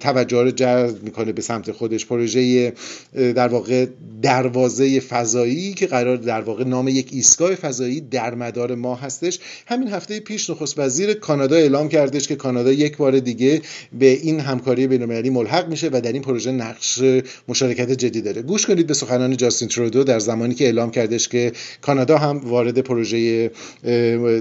توجه 0.00 0.42
رو 0.42 0.50
جلب 0.50 1.02
می‌کنه 1.02 1.32
به 1.32 1.42
سمت 1.42 1.72
خودش. 1.72 2.06
پروژه 2.06 2.72
در 3.14 3.48
واقع 3.48 3.86
دروازه 4.22 5.00
فضایی 5.00 5.74
که 5.74 5.86
قرار 5.86 6.16
در 6.16 6.40
واقع 6.40 6.64
نام 6.64 6.85
یک 6.90 7.08
ایستگاه 7.12 7.54
فضایی 7.54 8.00
در 8.00 8.34
مدار 8.34 8.74
ماه 8.74 9.00
هستش. 9.00 9.38
همین 9.66 9.88
هفته 9.88 10.20
پیش 10.20 10.50
نخست 10.50 10.78
وزیر 10.78 11.14
کانادا 11.14 11.56
اعلام 11.56 11.88
کردش 11.88 12.28
که 12.28 12.36
کانادا 12.36 12.72
یک 12.72 12.96
بار 12.96 13.18
دیگه 13.18 13.62
به 13.98 14.06
این 14.06 14.40
همکاری 14.40 14.86
بین‌المللی 14.86 15.30
ملحق 15.30 15.68
میشه 15.68 15.88
و 15.92 16.00
در 16.00 16.12
این 16.12 16.22
پروژه 16.22 16.52
نقش 16.52 17.02
مشارکت 17.48 17.90
جدی 17.90 18.20
داره. 18.20 18.42
گوش 18.42 18.66
کنید 18.66 18.86
به 18.86 18.94
سخنان 18.94 19.36
جاستین 19.36 19.68
ترودو 19.68 20.04
در 20.04 20.18
زمانی 20.18 20.54
که 20.54 20.64
اعلام 20.64 20.90
کردش 20.90 21.28
که 21.28 21.52
کانادا 21.82 22.18
هم 22.18 22.38
وارد 22.38 22.78
پروژه 22.78 23.50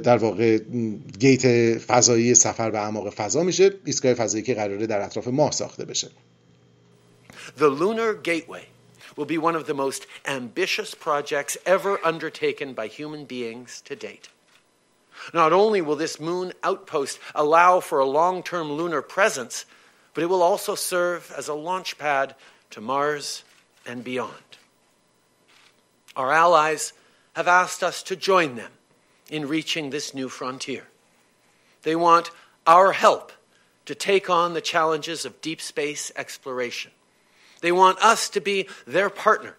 در 0.03 0.17
واقع 0.17 0.59
گیت 1.19 1.77
فضایی 1.77 2.35
سفر 2.35 2.71
به 2.71 2.79
اعماق 2.79 3.09
فضا 3.09 3.43
میشه 3.43 3.71
ایستگاه 3.85 4.13
فضایی 4.13 4.43
که 4.43 4.53
قراره 4.53 4.87
در 4.87 5.01
اطراف 5.01 5.27
ماه 5.27 5.51
ساخته 5.51 5.85
بشه. 5.85 6.07
The 7.59 7.69
Lunar 7.79 8.27
Gateway. 8.27 8.74
Will 9.15 9.25
be 9.25 9.37
one 9.37 9.55
of 9.55 9.65
the 9.65 9.73
most 9.73 10.05
ambitious 10.25 10.93
projects 10.93 11.57
ever 11.65 12.03
undertaken 12.05 12.73
by 12.73 12.87
human 12.87 13.25
beings 13.25 13.81
to 13.85 13.95
date. 13.95 14.29
Not 15.33 15.53
only 15.53 15.81
will 15.81 15.95
this 15.95 16.19
moon 16.19 16.53
outpost 16.63 17.19
allow 17.33 17.79
for 17.79 17.99
a 17.99 18.05
long 18.05 18.43
term 18.43 18.71
lunar 18.71 19.01
presence, 19.01 19.65
but 20.13 20.23
it 20.23 20.27
will 20.27 20.41
also 20.41 20.75
serve 20.75 21.31
as 21.37 21.47
a 21.47 21.53
launch 21.53 21.97
pad 21.97 22.35
to 22.71 22.81
Mars 22.81 23.43
and 23.85 24.03
beyond. 24.03 24.31
Our 26.15 26.31
allies 26.31 26.93
have 27.35 27.47
asked 27.47 27.83
us 27.83 28.03
to 28.03 28.15
join 28.15 28.55
them 28.55 28.71
in 29.29 29.47
reaching 29.47 29.89
this 29.89 30.13
new 30.13 30.29
frontier. 30.29 30.85
They 31.83 31.95
want 31.95 32.31
our 32.65 32.93
help 32.93 33.31
to 33.85 33.95
take 33.95 34.29
on 34.29 34.53
the 34.53 34.61
challenges 34.61 35.25
of 35.25 35.41
deep 35.41 35.61
space 35.61 36.11
exploration. 36.15 36.91
They 37.64 37.72
want 37.72 37.98
us 38.02 38.28
to 38.30 38.40
be 38.40 38.68
their 38.86 39.10
partner 39.10 39.56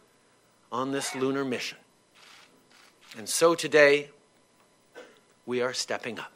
on 0.71 0.91
this 0.91 1.15
lunar 1.15 1.45
mission. 1.45 1.77
And 3.17 3.27
so 3.27 3.55
today, 3.55 4.09
we 5.45 5.61
are 5.61 5.73
stepping 5.73 6.19
up. 6.19 6.31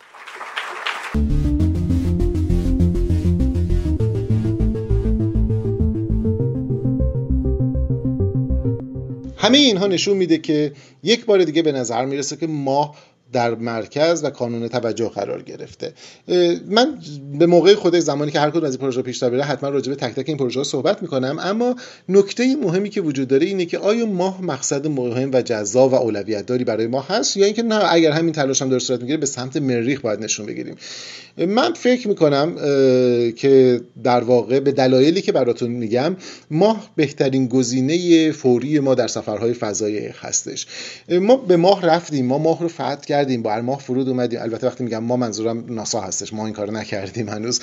همه 9.38 9.58
اینها 9.58 9.88
نشون 9.88 10.18
میده 10.18 10.38
که 10.38 10.74
یک 11.04 11.26
بار 11.26 11.44
دیگه 11.44 11.62
به 11.62 11.72
نظر 11.72 12.06
میرسه 12.06 12.36
که 12.36 12.48
ماه 12.48 12.96
در 13.33 13.55
مرکز 13.55 14.25
و 14.25 14.31
کانون 14.31 14.69
توجه 14.69 15.09
قرار 15.09 15.43
گرفته. 15.43 15.93
من 16.69 16.99
به 17.39 17.47
موقع 17.47 17.75
خود 17.75 17.99
زمانی 17.99 18.31
که 18.31 18.41
هر 18.41 18.51
کدوم 18.51 18.65
از 18.65 18.71
این 18.71 18.81
پروژه 18.81 19.03
پیش 19.03 19.25
بره 19.25 19.43
حتما 19.43 19.71
راجع 19.71 19.91
به 19.91 19.97
تک 19.97 20.15
تک 20.15 20.29
این 20.29 20.37
پروژه 20.37 20.65
صحبت 20.65 21.03
می‌کنم. 21.03 21.39
اما 21.41 21.77
نکته 22.09 22.57
مهمی 22.57 22.91
که 22.91 23.01
وجود 23.01 23.29
داره 23.29 23.47
اینه 23.47 23.67
که 23.67 23.79
آیا 23.79 24.07
ماه 24.07 24.43
مقصد 24.43 24.87
مهم 24.87 25.31
و 25.33 25.43
جذاب 25.43 25.93
و 25.93 25.97
اولویت 25.97 26.47
داری 26.47 26.65
برای 26.65 26.87
ما 26.87 27.01
هست 27.01 27.37
یا 27.37 27.45
اینکه 27.45 27.63
نه 27.63 27.93
اگر 27.93 28.11
همین 28.11 28.33
تلاش 28.33 28.63
هم 28.63 28.69
در 28.69 28.79
صورت 28.79 29.01
می‌گیره 29.01 29.19
به 29.19 29.27
سمت 29.27 29.57
مریخ 29.57 30.01
باید 30.01 30.21
نشون 30.21 30.47
بگیریم. 30.47 30.77
من 31.39 31.73
فکر 31.73 32.09
می‌کنم 32.09 32.55
که 33.33 33.81
در 34.05 34.21
واقع 34.21 34.61
به 34.61 34.73
دلایلی 34.73 35.23
که 35.23 35.33
براتون 35.33 35.71
میگم 35.71 36.17
ماه 36.51 36.91
بهترین 36.97 37.47
گزینه 37.47 38.33
فوری 38.33 38.81
ما 38.81 38.95
در 38.95 39.09
سفرهای 39.09 39.53
فضایی 39.53 39.99
هستش. 39.99 40.67
ما 41.09 41.37
به 41.37 41.57
ماه 41.57 41.87
رفتیم. 41.87 42.27
ما 42.27 42.39
ماه 42.39 42.61
رو 42.61 42.69
فتح 42.69 43.20
کردیم 43.21 43.43
با 43.43 43.61
ماه 43.61 43.79
فرود 43.79 44.09
اومدیم. 44.09 44.41
البته 44.43 44.67
وقتی 44.67 44.85
میگم 44.85 45.05
ما 45.05 45.17
منظورم 45.17 45.65
ناسا 45.69 46.01
هستش. 46.01 46.33
ما 46.33 46.45
این 46.45 46.55
کارو 46.55 46.73
نکردیم 46.73 47.29
هنوز. 47.29 47.61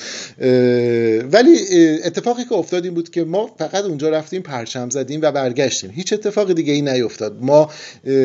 ولی 1.32 1.58
اتفاقی 2.04 2.44
که 2.44 2.52
افتاد 2.52 2.84
این 2.84 2.94
بود 2.94 3.10
که 3.10 3.24
ما 3.24 3.50
فقط 3.58 3.84
اونجا 3.84 4.08
رفتیم 4.08 4.42
پرچم 4.42 4.90
زدیم 4.90 5.20
و 5.22 5.32
برگشتیم. 5.32 5.90
هیچ 5.90 6.12
اتفاق 6.12 6.52
دیگه 6.52 6.72
ای 6.72 6.82
نیفتاد 6.82 7.36
ما 7.40 7.70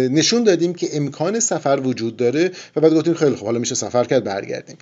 نشون 0.10 0.44
دادیم 0.44 0.74
که 0.74 0.90
امکان 0.94 1.40
سفر 1.40 1.80
وجود 1.84 2.18
داره 2.18 2.52
و 2.76 2.82
بعد 2.82 2.94
گفتیم 2.94 3.14
خیلی 3.14 3.36
خوب 3.36 3.46
حالا 3.46 3.60
میشه 3.60 3.76
سفر 3.76 4.04
کرد 4.04 4.24
برگردیم. 4.24 4.78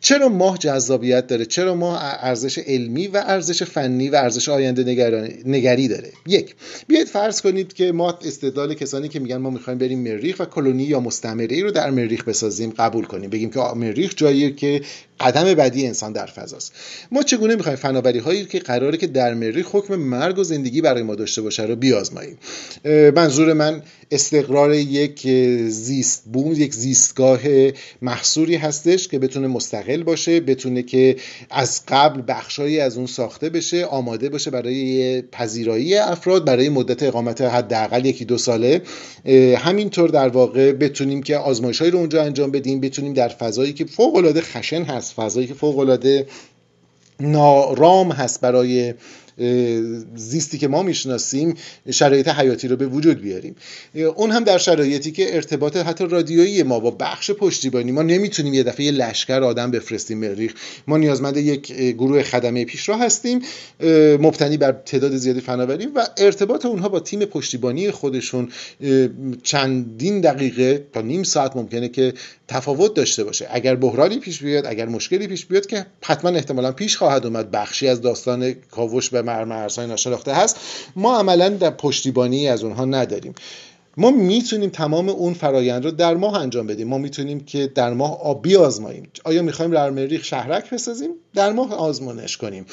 چرا 0.00 0.28
ماه 0.28 0.58
جذابیت 0.58 1.26
داره؟ 1.26 1.44
چرا 1.44 1.74
ماه 1.74 1.98
ارزش 2.02 2.58
علمی 2.58 3.06
و 3.06 3.22
ارزش 3.26 3.62
فنی 3.62 4.08
و 4.08 4.16
ارزش 4.16 4.48
آینده 4.48 4.82
نگری 5.46 5.88
داره؟ 5.88 6.08
یک 6.26 6.54
بیاید 6.86 7.08
فرض 7.08 7.40
کنید 7.40 7.72
که 7.72 7.92
ما 7.92 8.18
استدلال 8.24 8.74
کسانی 8.74 9.08
که 9.08 9.20
میگن 9.20 9.36
ما 9.36 9.50
می‌خوایم 9.50 9.78
بریم 9.78 9.98
مریخ 9.98 10.40
و 10.40 10.44
کلونی 10.44 10.82
یا 10.82 11.00
مستعمره 11.00 11.56
ای 11.56 11.62
رو 11.62 11.70
در 11.70 11.90
مریخ 11.92 12.24
بسازیم 12.24 12.70
قبول 12.70 13.04
کنیم. 13.04 13.30
بگیم 13.30 13.50
که 13.50 13.60
مریخ 13.60 14.14
جاییه 14.16 14.50
که 14.50 14.82
قدم 15.22 15.54
بعدی 15.54 15.86
انسان 15.86 16.12
در 16.12 16.26
فضاست. 16.26 16.72
ما 17.12 17.22
چگونه 17.22 17.56
می‌خوایم 17.56 17.76
فناوری 17.76 18.18
هایی 18.18 18.44
که 18.44 18.58
قراره 18.58 18.98
که 18.98 19.06
در 19.06 19.34
مریخ 19.34 19.68
حکم 19.72 19.96
مرگ 19.96 20.38
و 20.38 20.44
زندگی 20.44 20.80
برای 20.80 21.02
ما 21.02 21.14
داشته 21.14 21.42
باشه 21.42 21.62
رو 21.62 21.76
بیازماییم؟ 21.76 22.38
منظور 23.14 23.52
من 23.52 23.82
استقرار 24.10 24.74
یک 24.74 25.28
زیست 25.68 26.22
بوم 26.32 26.52
یک 26.52 26.74
زیستگاه 26.74 27.40
محصوری 28.02 28.56
هستش 28.56 29.08
که 29.08 29.18
بتونه 29.18 29.46
مستقل 29.46 30.02
باشه 30.02 30.40
بتونه 30.40 30.82
که 30.82 31.16
از 31.50 31.80
قبل 31.88 32.22
بخشایی 32.28 32.80
از 32.80 32.96
اون 32.96 33.06
ساخته 33.06 33.48
بشه 33.48 33.84
آماده 33.84 34.28
باشه 34.28 34.50
برای 34.50 35.22
پذیرایی 35.22 35.96
افراد 35.96 36.44
برای 36.44 36.68
مدت 36.68 37.02
اقامت 37.02 37.40
حداقل 37.40 38.06
یکی 38.06 38.24
دو 38.24 38.38
ساله. 38.38 38.82
همینطور 39.58 40.08
در 40.08 40.28
واقع 40.28 40.72
بتونیم 40.72 41.22
که 41.22 41.36
آزمایشهایی 41.36 41.90
رو 41.90 41.98
اونجا 41.98 42.22
انجام 42.22 42.50
بدیم 42.50 42.80
بتونیم 42.80 43.12
در 43.12 43.28
فضایی 43.28 43.72
که 43.72 43.84
فوق 43.84 44.16
العاده 44.16 44.40
خشن 44.40 44.82
هست 44.82 45.11
فضایی 45.12 45.46
که 45.46 45.54
فوق 45.54 45.78
العاده 45.78 46.26
نارام 47.20 48.12
هست 48.12 48.40
برای 48.40 48.94
زیستی 50.14 50.58
که 50.58 50.68
ما 50.68 50.82
می‌شناسیم 50.82 51.54
شرایط 51.90 52.28
حیاتی 52.28 52.68
رو 52.68 52.76
به 52.76 52.86
وجود 52.86 53.20
بیاریم. 53.20 53.56
اون 54.16 54.30
هم 54.30 54.44
در 54.44 54.58
شرایطی 54.58 55.12
که 55.12 55.34
ارتباط 55.34 55.76
حتی 55.76 56.06
رادیویی 56.06 56.62
ما 56.62 56.80
با 56.80 56.90
بخش 56.90 57.30
پشتیبانی 57.30 57.92
ما 57.92 58.02
نمی‌تونیم 58.02 58.54
یه 58.54 58.62
دفعه 58.62 58.86
یه 58.86 58.92
لشکر 58.92 59.42
آدم 59.42 59.70
بفرستیم 59.70 60.18
مریخ 60.18 60.54
ما 60.86 60.96
نیازمند 60.96 61.36
یک 61.36 61.72
گروه 61.72 62.22
خدمه 62.22 62.64
پیشرو 62.64 62.94
هستیم 62.94 63.42
مبتنی 64.20 64.56
بر 64.56 64.72
تعداد 64.72 65.16
زیادی 65.16 65.40
فناوری 65.40 65.86
و 65.86 66.06
ارتباط 66.16 66.66
اونها 66.66 66.88
با 66.88 67.00
تیم 67.00 67.24
پشتیبانی 67.24 67.90
خودشون. 67.90 68.48
چندین 69.42 70.20
دقیقه 70.20 70.86
تا 70.92 71.00
نیم 71.00 71.22
ساعت 71.22 71.56
ممکنه 71.56 71.88
که 71.88 72.14
تفاوت 72.48 72.94
داشته 72.94 73.24
باشه. 73.24 73.48
اگر 73.50 73.74
بحرانی 73.74 74.18
پیش 74.18 74.42
بیاد 74.42 74.66
اگر 74.66 74.86
مشکلی 74.86 75.26
پیش 75.26 75.46
بیاد 75.46 75.66
که 75.66 75.86
حتما 76.02 76.30
احتمالا 76.30 76.72
پیش 76.72 76.96
خواهد 76.96 77.26
اومد. 77.26 77.50
بخشی 77.50 77.88
از 77.88 78.00
داستان 78.00 78.52
کاوش 78.52 79.10
مرمرزهای 79.22 79.86
ناشناخته 79.88 80.34
هست. 80.34 80.56
ما 80.96 81.18
عملا 81.18 81.48
در 81.48 81.70
پشتیبانی 81.70 82.48
از 82.48 82.64
اونها 82.64 82.84
نداریم. 82.84 83.34
ما 83.96 84.10
می‌تونیم 84.10 84.70
تمام 84.70 85.08
اون 85.08 85.34
فرایند 85.34 85.84
رو 85.84 85.90
در 85.90 86.14
ماه 86.14 86.40
انجام 86.40 86.66
بدیم. 86.66 86.88
ما 86.88 86.98
می‌تونیم 86.98 87.40
که 87.40 87.70
در 87.74 87.92
ماه 87.92 88.22
آبی 88.22 88.56
آزماییم 88.56 89.08
آیا 89.24 89.42
می‌خوایم 89.42 89.70
در 89.70 89.90
مریخ 89.90 90.24
شهرک 90.24 90.70
بسازیم؟ 90.70 91.10
در 91.34 91.52
ماه 91.52 91.74
آزمایش 91.74 92.36
کنیم. 92.36 92.66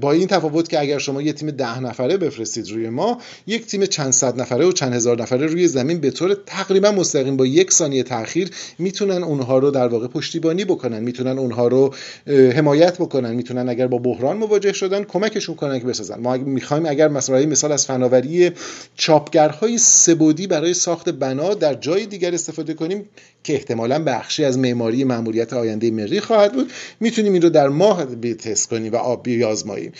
با 0.00 0.12
این 0.12 0.26
تفاوت 0.26 0.68
که 0.68 0.80
اگر 0.80 0.98
شما 0.98 1.22
یه 1.22 1.32
تیم 1.32 1.50
ده 1.50 1.80
نفره 1.80 2.16
بفرستید 2.16 2.70
روی 2.70 2.88
ما 2.88 3.18
یک 3.46 3.66
تیم 3.66 3.86
چند 3.86 4.12
صد 4.12 4.40
نفره 4.40 4.64
و 4.64 4.72
چند 4.72 4.94
هزار 4.94 5.22
نفره 5.22 5.46
روی 5.46 5.68
زمین 5.68 6.00
به 6.00 6.10
طور 6.10 6.36
تقریبا 6.46 6.90
مستقیم 6.90 7.36
با 7.36 7.46
یک 7.46 7.72
ثانیه 7.72 8.02
تاخیر 8.02 8.50
می‌تونن 8.78 9.22
اونها 9.22 9.58
رو 9.58 9.70
در 9.70 9.88
واقع 9.88 10.06
پشتیبانی 10.06 10.64
بکنن. 10.64 10.98
می‌تونن 11.02 11.38
اونها 11.38 11.68
رو 11.68 11.94
حمایت 12.26 12.98
بکنن. 12.98 13.34
می‌تونن 13.34 13.68
اگر 13.68 13.86
با 13.86 13.98
بحران 13.98 14.36
مواجه 14.36 14.72
شدن 14.72 15.04
کمکشون 15.04 15.54
کنن 15.56 15.78
که 15.78 15.86
بسازن. 15.86 16.20
ما 16.20 16.36
می‌خوایم 16.36 16.86
اگر 16.86 17.08
مثلا 17.08 17.46
مثال 17.46 17.72
از 17.72 17.86
فناوری 17.86 18.50
چاپگرهای 18.96 19.78
سبودی 20.08 20.46
برای 20.46 20.74
ساخت 20.74 21.08
بنا 21.08 21.54
در 21.54 21.74
جای 21.74 22.06
دیگر 22.06 22.34
استفاده 22.34 22.74
کنیم 22.74 23.08
که 23.44 23.52
احتمالا 23.54 24.04
بخشی 24.04 24.44
از 24.44 24.58
معماری 24.58 25.04
ماموریت 25.04 25.52
آینده 25.52 25.90
مریخ 25.90 26.24
خواهد 26.24 26.52
بود. 26.52 26.72
می‌تونیم 27.00 27.32
این 27.32 27.42
رو 27.42 27.48
در 27.48 27.68
ماه 27.68 28.04
تست 28.34 28.68
کنیم 28.68 28.92
و 28.92 28.96
آب 28.96 29.22
بیازماییم 29.22 29.92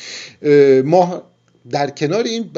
ماه 0.85 1.23
در 1.71 1.91
کنار 1.91 2.25
این 2.25 2.51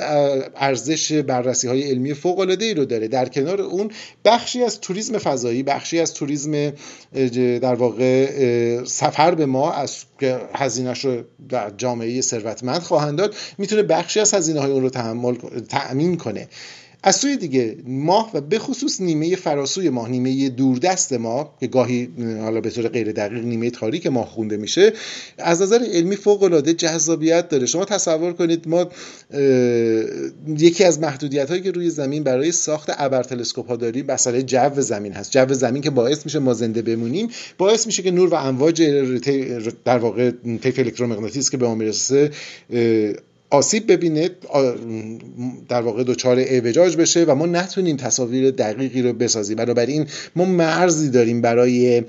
ارزش 0.57 1.12
بررسی 1.12 1.69
های 1.69 1.83
علمی 1.83 2.14
فوق 2.14 2.38
العاده 2.38 2.64
ای 2.64 2.75
رو 2.75 2.85
داره. 2.85 3.09
در 3.09 3.28
کنار 3.28 3.61
اون 3.61 3.90
بخشی 4.25 4.62
از 4.62 4.80
توریسم 4.80 5.19
فضایی 5.19 5.62
بخشی 5.62 6.00
از 6.00 6.14
توریسم 6.14 6.73
در 7.59 7.75
واقع 7.75 8.85
سفر 8.85 9.35
به 9.35 9.47
ما 9.47 9.73
از 9.73 9.97
هزینهش 10.54 11.04
رو 11.04 11.23
در 11.49 11.71
جامعه 11.71 12.21
ثروتمند 12.21 12.80
خواهند 12.80 13.19
داد. 13.19 13.35
می‌تونه 13.59 13.83
بخشی 13.83 14.21
از 14.21 14.35
هزینه 14.35 14.61
های 14.61 14.73
اون 14.73 14.83
رو 14.83 14.90
تحمل 14.90 15.35
تأمین 15.69 16.16
کنه. 16.16 16.49
از 17.02 17.16
سوی 17.16 17.37
دیگه 17.37 17.76
ماه 17.87 18.30
و 18.35 18.40
به 18.40 18.59
خصوص 18.59 19.00
نیمه 19.00 19.37
فراسوی 19.37 19.90
ماه 19.90 20.09
نیمه 20.09 20.49
دوردست 20.49 21.12
ما 21.12 21.54
که 21.61 21.66
گاهی 21.66 22.09
حالا 22.40 22.61
به 22.61 22.71
طور 22.71 22.88
غیر 22.88 23.12
دقیق 23.12 23.45
نیمه 23.45 23.71
تاریک 23.71 24.07
ماه 24.07 24.26
خونده 24.26 24.57
میشه 24.57 24.92
از 25.38 25.62
نظر 25.62 25.85
علمی 25.92 26.16
فوق 26.16 26.42
العاده 26.42 26.75
جذابیت 26.75 27.49
داره. 27.49 27.66
شما 27.66 27.85
تصور 27.85 28.33
کنید 28.33 28.69
ما 28.69 28.90
یکی 30.59 30.85
از 30.85 31.00
محدودیت 31.00 31.50
هایی 31.50 31.62
که 31.62 31.71
روی 31.71 31.90
زمین 31.90 32.23
برای 32.23 32.52
ساخت 32.52 32.90
ابر 32.97 33.23
تلسکوپ 33.23 33.69
ها 33.69 33.76
داریم 33.76 34.07
مسئله 34.07 34.42
جو 34.42 34.80
زمین 34.80 35.12
هست. 35.12 35.30
جو 35.30 35.54
زمین 35.54 35.83
که 35.83 35.90
باعث 35.90 36.25
میشه 36.25 36.38
ما 36.38 36.54
زنده 36.54 36.83
بمونیم 36.83 37.28
باعث 37.59 37.87
میشه 37.87 38.02
که 38.02 38.11
نور 38.11 38.28
و 38.28 38.35
امواج 38.35 38.83
در 39.85 39.99
واقع 39.99 40.30
طیف 40.62 40.78
الکترومغناطیس 40.78 41.50
که 41.50 41.57
به 41.57 41.66
ما 41.66 41.75
می‌رسه 41.75 42.30
آسیب 43.50 43.92
ببینه 43.92 44.30
در 45.69 45.83
واقع 45.83 46.04
دچار 46.04 46.38
اعوجاج 46.38 46.97
بشه 46.97 47.25
و 47.25 47.35
ما 47.35 47.47
نتونیم 47.47 47.97
تصاویر 47.97 48.50
دقیقی 48.50 49.02
رو 49.02 49.12
بسازیم. 49.12 49.57
بنابراین 49.57 50.07
ما 50.37 50.45
مرزی 50.45 51.11
داریم 51.11 51.40
برای 51.40 52.02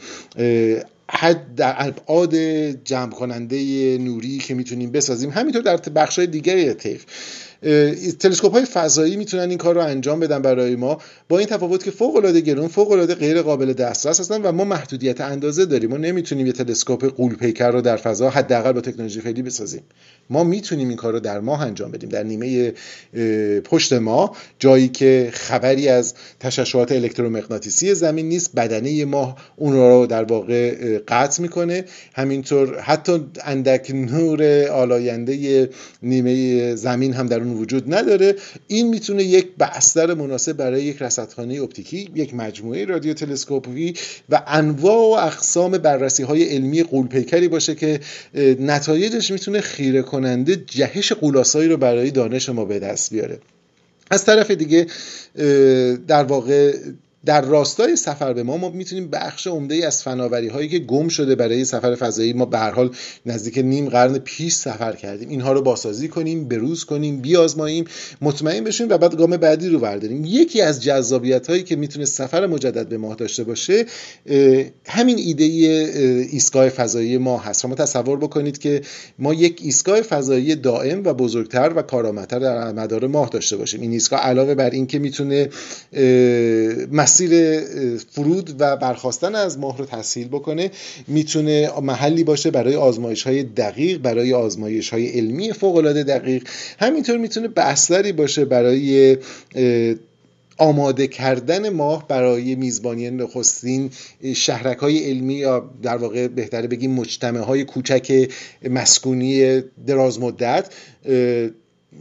حد 1.13 1.55
در 1.55 1.75
ابعاد 1.77 2.35
جمع 2.83 3.11
کننده 3.11 3.57
نوری 3.97 4.37
که 4.37 4.53
می‌تونیم 4.53 4.91
بسازیم. 4.91 5.29
همینطور 5.29 5.61
در 5.61 5.77
بخش 5.77 6.17
های 6.19 6.27
دیگه 6.27 6.73
طیف 6.73 7.05
تلسکوپ 8.19 8.51
های 8.51 8.65
فضایی 8.65 9.15
می‌تونن 9.15 9.49
این 9.49 9.57
کار 9.57 9.75
رو 9.75 9.81
انجام 9.81 10.19
بدن 10.19 10.41
برای 10.41 10.75
ما. 10.75 10.97
با 11.29 11.39
این 11.39 11.47
تفاوت 11.47 11.83
که 11.83 11.91
فوق 11.91 12.15
العاده 12.15 12.41
گرون 12.41 12.67
فوق 12.67 12.91
العاده 12.91 13.15
غیر 13.15 13.41
قابل 13.41 13.73
دسترس 13.73 14.19
هستن 14.19 14.41
و 14.41 14.51
ما 14.51 14.63
محدودیت 14.63 15.21
اندازه 15.21 15.65
داریم. 15.65 15.89
ما 15.89 15.97
نمی‌تونیم 15.97 16.47
یه 16.47 16.53
تلسکوپ 16.53 17.05
قول 17.05 17.35
پیکر 17.35 17.71
رو 17.71 17.81
در 17.81 17.97
فضا 17.97 18.29
حداقل 18.29 18.71
با 18.71 18.81
تکنولوژی 18.81 19.21
فعلی 19.21 19.41
بسازیم. 19.41 19.81
ما 20.31 20.43
می‌تونیم 20.43 20.87
این 20.87 20.97
کار 20.97 21.13
رو 21.13 21.19
در 21.19 21.39
ماه 21.39 21.61
انجام 21.61 21.91
بدیم. 21.91 22.09
در 22.09 22.23
نیمه 22.23 22.73
پشت 23.61 23.93
ما 23.93 24.35
جایی 24.59 24.87
که 24.87 25.29
خبری 25.33 25.87
از 25.87 26.13
تشعشعات 26.39 26.91
الکترومغناطیسی 26.91 27.95
زمین 27.95 28.29
نیست 28.29 28.55
بدنه 28.55 29.05
ماه 29.05 29.37
اون 29.55 29.73
رو 29.73 30.05
در 30.05 30.23
واقع 30.23 30.97
قطع 31.07 31.41
می‌کنه. 31.41 31.85
همینطور 32.13 32.79
حتی 32.79 33.25
اندک 33.43 33.91
نور 33.93 34.67
آلاینده 34.67 35.69
نیمه 36.03 36.75
زمین 36.75 37.13
هم 37.13 37.27
در 37.27 37.39
اون 37.39 37.53
وجود 37.53 37.93
نداره. 37.93 38.35
این 38.67 38.89
می‌تونه 38.89 39.23
یک 39.23 39.47
بستر 39.59 40.13
مناسب 40.13 40.53
برای 40.53 40.83
یک 40.83 41.01
رصدخانه 41.01 41.61
اپتیکی 41.61 42.09
یک 42.15 42.33
مجموعه 42.33 42.85
رادیو 42.85 43.13
تلسکوپی 43.13 43.93
و 44.29 44.43
انواع 44.47 44.95
و 44.95 45.25
اقسام 45.27 45.71
بررسی 45.71 46.23
های 46.23 46.43
علمی 46.43 46.83
قولپیکری 46.83 47.47
باشه 47.47 47.75
که 47.75 47.99
نتایجش 48.59 49.31
می‌تونه 49.31 49.61
خیره 49.61 50.01
کننده 50.21 50.55
جهش 50.55 51.11
قولاسایی 51.11 51.69
رو 51.69 51.77
برای 51.77 52.11
دانش 52.11 52.49
ما 52.49 52.65
به 52.65 52.79
دست 52.79 53.13
بیاره. 53.13 53.39
از 54.11 54.25
طرف 54.25 54.51
دیگه 54.51 54.87
در 56.07 56.23
واقع 56.23 56.77
در 57.25 57.41
راستای 57.41 57.95
سفر 57.95 58.33
به 58.33 58.43
ما 58.43 58.57
ما 58.57 58.69
می‌تونیم 58.69 59.07
بخش 59.07 59.47
عمده 59.47 59.75
ای 59.75 59.83
از 59.83 60.03
فناوری 60.03 60.47
هایی 60.47 60.69
که 60.69 60.79
گم 60.79 61.07
شده 61.07 61.35
برای 61.35 61.65
سفر 61.65 61.95
فضایی 61.95 62.33
ما 62.33 62.45
به 62.45 62.57
حال 62.57 62.95
نزدیک 63.25 63.57
نیم 63.57 63.89
قرن 63.89 64.17
پیش 64.17 64.53
سفر 64.53 64.93
کردیم. 64.93 65.29
اینها 65.29 65.53
رو 65.53 65.61
بازسازی 65.61 66.07
کنیم 66.07 66.47
بروز 66.47 66.85
کنیم 66.85 67.21
بیازماییم 67.21 67.85
مطمئن 68.21 68.63
بشیم 68.63 68.89
و 68.89 68.97
بعد 68.97 69.17
گام 69.17 69.37
بعدی 69.37 69.69
رو 69.69 69.79
برداریم 69.79 70.25
یکی 70.25 70.61
از 70.61 70.83
جذابیت 70.83 71.47
هایی 71.47 71.63
که 71.63 71.75
می‌تونه 71.75 72.05
سفر 72.05 72.47
مجدد 72.47 72.87
به 72.87 72.97
ماه 72.97 73.15
داشته 73.15 73.43
باشه 73.43 73.85
همین 74.85 75.17
ایده 75.17 75.43
ایستگاه 75.43 76.69
فضایی 76.69 77.17
ما 77.17 77.37
هست. 77.37 77.61
شما 77.61 77.75
تصور 77.75 78.17
بکنید 78.17 78.57
که 78.57 78.81
ما 79.19 79.33
یک 79.33 79.59
ایستگاه 79.63 80.01
فضایی 80.01 80.55
دائم 80.55 81.03
و 81.03 81.13
بزرگتر 81.13 81.73
و 81.75 81.81
کارآمدتر 81.81 82.39
در 82.39 82.71
مدار 82.71 83.07
ماه 83.07 83.29
داشته 83.29 83.57
باشیم. 83.57 83.81
این 83.81 83.91
ایستگاه 83.91 84.19
علاوه 84.19 84.55
بر 84.55 84.69
اینکه 84.69 84.99
می‌تونه 84.99 85.49
مسیر 87.11 87.59
فرود 87.99 88.55
و 88.59 88.77
برخواستن 88.77 89.35
از 89.35 89.59
ماه 89.59 89.77
رو 89.77 89.85
تسهیل 89.85 90.27
بکنه 90.27 90.71
می‌تونه 91.07 91.71
محلی 91.81 92.23
باشه 92.23 92.51
برای 92.51 92.75
آزمایش 92.75 93.23
های 93.23 93.43
دقیق 93.43 93.97
برای 93.97 94.33
آزمایش 94.33 94.89
های 94.89 95.07
علمی 95.07 95.53
فوق 95.53 95.75
العاده 95.75 96.03
دقیق. 96.03 96.47
همینطور 96.79 97.17
می‌تونه 97.17 97.47
بستری 97.47 98.11
باشه 98.11 98.45
برای 98.45 99.17
آماده 100.57 101.07
کردن 101.07 101.69
ماه 101.69 102.07
برای 102.07 102.55
میزبانی 102.55 103.09
نخستین 103.09 103.89
شهرک 104.35 104.77
های 104.77 105.09
علمی 105.09 105.33
یا 105.33 105.69
در 105.83 105.97
واقع 105.97 106.27
بهتره 106.27 106.67
بگیم 106.67 106.91
مجتمع 106.91 107.39
های 107.39 107.63
کوچک 107.63 108.31
مسکونی 108.69 109.61
دراز 109.87 110.19
مدت 110.19 110.73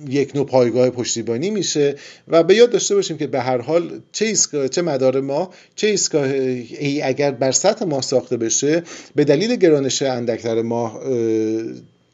یک 0.08 0.36
نوع 0.36 0.46
پایگاه 0.46 0.90
پشتیبانی 0.90 1.50
میشه 1.50 1.94
و 2.28 2.42
به 2.42 2.54
یاد 2.54 2.70
داشته 2.70 2.94
باشیم 2.94 3.18
که 3.18 3.26
به 3.26 3.40
هر 3.40 3.58
حال 3.58 4.00
چه 4.12 4.34
چه 4.70 4.82
مدار 4.82 5.20
ما 5.20 5.50
چه 5.76 5.86
ایستگاه 5.86 6.30
ای 6.30 7.02
اگر 7.02 7.30
بر 7.30 7.52
سطح 7.52 7.84
ماه 7.84 8.02
ساخته 8.02 8.36
بشه 8.36 8.82
به 9.14 9.24
دلیل 9.24 9.56
گرانش 9.56 10.02
اندکتر 10.02 10.62
ماه 10.62 11.00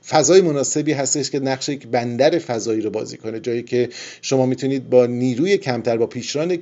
فضای 0.09 0.41
مناسبی 0.41 0.93
هستش 0.93 1.31
که 1.31 1.41
نقش 1.41 1.69
یک 1.69 1.87
بندر 1.87 2.39
فضایی 2.39 2.81
رو 2.81 2.91
بازی 2.91 3.17
کنه. 3.17 3.41
جایی 3.41 3.63
که 3.63 3.89
شما 4.23 4.47
می‌تونید 4.47 4.91
با 4.91 5.07
نیروی 5.07 5.57
کمتر 5.59 5.97
با 5.97 6.07
پیشران 6.07 6.59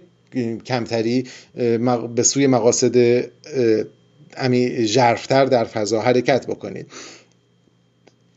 کمتری 0.66 1.24
به 2.14 2.22
سوی 2.22 2.46
مقاصد 2.46 3.24
امی 4.36 4.86
جرفتر 4.86 5.44
در 5.44 5.64
فضا 5.64 6.00
حرکت 6.00 6.46
بکنید. 6.46 6.86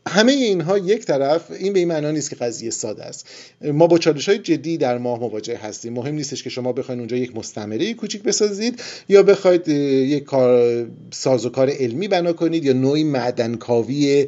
همه 0.08 0.32
اینها 0.32 0.78
یک 0.78 1.06
طرف 1.06 1.52
این 1.52 1.74
به 1.74 1.80
این 1.80 1.88
معنا 1.88 2.12
نیست 2.12 2.30
که 2.30 2.36
قضیه 2.36 2.70
ساده 2.70 3.04
است. 3.04 3.28
ما 3.62 3.88
با 3.88 3.98
چالش 3.98 4.30
های 4.30 4.38
جدی 4.38 4.78
در 4.78 4.98
ماه 4.98 5.20
مواجه 5.20 5.58
هستیم. 5.58 5.94
مهم 5.94 6.16
نیستش 6.16 6.44
که 6.44 6.50
شما 6.50 6.74
بخواید 6.74 7.00
اونجا 7.00 7.18
یک 7.18 7.36
مستمره 7.36 7.94
کوچیک 7.94 8.24
بسازید 8.24 8.82
یا 9.10 9.24
بخواید 9.24 9.68
یک 9.68 10.24
کار 10.24 10.86
ساز 11.12 11.46
و 11.46 11.50
کار 11.50 11.70
علمی 11.70 12.08
بنا 12.08 12.34
کنید 12.34 12.66
یا 12.66 12.74
نوعی 12.74 13.04
معدنکاوی 13.04 14.28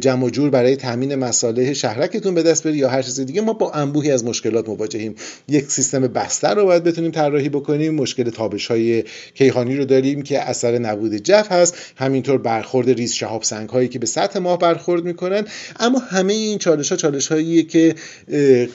جمع 0.00 0.30
جور 0.30 0.50
برای 0.50 0.76
تامین 0.76 1.14
مصالح 1.14 1.72
شهرکتون 1.72 2.34
به 2.34 2.42
دست 2.42 2.64
برید 2.64 2.76
یا 2.76 2.88
هر 2.88 3.02
چیز 3.02 3.20
دیگه. 3.20 3.40
ما 3.40 3.52
با 3.52 3.70
انبوهی 3.70 4.10
از 4.10 4.24
مشکلات 4.24 4.68
مواجهیم. 4.68 5.14
یک 5.48 5.64
سیستم 5.64 6.00
بستر 6.00 6.54
رو 6.54 6.64
باید 6.64 6.84
بتونیم 6.84 7.10
طراحی 7.10 7.48
بکنیم. 7.48 7.94
مشکل 7.94 8.30
تابش 8.30 8.66
های 8.66 9.04
کیهانی 9.34 9.76
رو 9.76 9.84
داریم 9.84 10.22
که 10.22 10.40
اثر 10.40 10.78
نبود 10.78 11.16
جف 11.16 11.52
هست. 11.52 11.76
همینطور 11.96 12.38
برخورد 12.38 12.90
ریز 12.90 13.12
شهاب 13.12 13.42
سنگ 13.42 13.68
هایی 13.68 13.88
که 13.88 13.98
به 13.98 14.06
سطح 14.06 14.38
ماه 14.38 14.58
برخورد 14.58 15.04
می‌کنن. 15.14 15.44
اما 15.80 15.98
همه 15.98 16.32
این 16.32 16.58
چالش 16.58 16.90
ها 16.90 16.96
چالش 16.96 17.32
هایی 17.32 17.62
که 17.62 17.94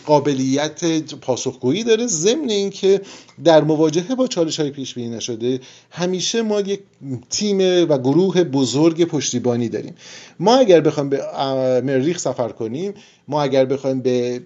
قابلیت 0.06 1.14
پاسخگویی 1.22 1.84
داره. 1.84 2.08
ضمن 2.08 2.50
اینکه 2.50 3.02
در 3.44 3.62
مواجهه 3.64 4.16
با 4.16 4.28
چالش 4.28 4.60
های 4.60 4.70
پیش 4.70 4.94
بینی 4.94 5.16
نشده 5.16 5.60
همیشه 5.92 6.42
ما 6.42 6.62
یک 6.62 6.80
تیم 7.30 7.58
و 7.90 7.98
گروه 7.98 8.44
بزرگ 8.44 9.04
پشتیبانی 9.04 9.70
داریم. 9.70 9.96
ما 10.40 10.58
اگر 10.58 10.82
بخوایم 10.82 11.10
به 11.10 11.22
مریخ 11.82 12.20
سفر 12.20 12.50
کنیم 12.50 12.94
ما 13.28 13.44
اگر 13.44 13.66
بخوایم 13.66 14.00
به 14.00 14.42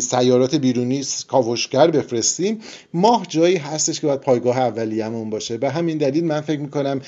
سیارات 0.00 0.54
بیرونی 0.54 1.04
کاوشگر 1.28 1.90
بفرستیم 1.90 2.60
ماه 2.94 3.26
جایی 3.28 3.56
هستش 3.56 4.00
که 4.00 4.06
باید 4.06 4.20
پایگاه 4.20 4.58
اولیه‌مون 4.58 5.30
باشه. 5.30 5.56
به 5.56 5.70
همین 5.70 5.98
دلیل 5.98 6.24
من 6.24 6.40
فکر 6.40 6.60
می‌کنم 6.60 7.00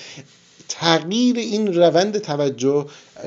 تغییر 0.69 1.37
این 1.37 1.75
روند 1.75 2.19
توجه 2.19 2.87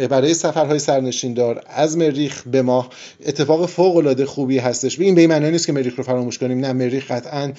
برای 0.10 0.34
سفرهای 0.34 0.80
سرنشیندار 0.80 1.64
از 1.68 1.98
مریخ 1.98 2.44
به 2.48 2.62
ماه 2.62 2.90
اتفاق 3.26 3.66
فوق 3.66 3.96
العاده 3.96 4.26
خوبی 4.26 4.58
هستش. 4.58 5.00
این 5.00 5.16
به 5.16 5.22
این 5.22 5.30
معنی 5.30 5.52
نیست 5.52 5.68
که 5.68 5.74
مریخ 5.74 5.96
رو 5.96 6.04
فراموش 6.04 6.38
کنیم. 6.38 6.60
نه 6.60 6.74
مریخ 6.74 7.12
قطعا 7.12 7.54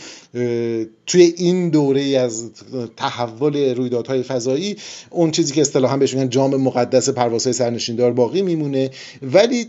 توی 1.06 1.22
این 1.36 1.70
دوره 1.70 2.02
از 2.02 2.50
تحول 2.96 3.74
رویدادهای 3.74 4.22
فضایی 4.22 4.76
اون 5.10 5.30
چیزی 5.30 5.54
که 5.54 5.60
اصطلاحا 5.60 5.96
بهش 5.96 6.14
میگن 6.14 6.28
جام 6.28 6.56
مقدس 6.56 7.08
پروازهای 7.08 7.52
سرنشیندار 7.52 8.12
باقی 8.12 8.42
میمونه. 8.42 8.90
ولی 9.22 9.66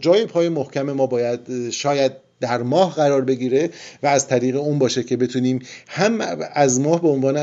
جای 0.00 0.26
پای 0.26 0.48
محکم 0.48 0.92
ما 0.92 1.06
باید 1.06 1.70
شاید 1.70 2.12
در 2.40 2.62
ماه 2.62 2.94
قرار 2.94 3.22
بگیره 3.22 3.70
و 4.02 4.06
از 4.06 4.28
طریق 4.28 4.56
اون 4.56 4.78
باشه 4.78 5.02
که 5.02 5.16
بتونیم 5.16 5.58
هم 5.88 6.20
از 6.52 6.80
ماه 6.80 7.02
به 7.02 7.08
عنوان 7.08 7.36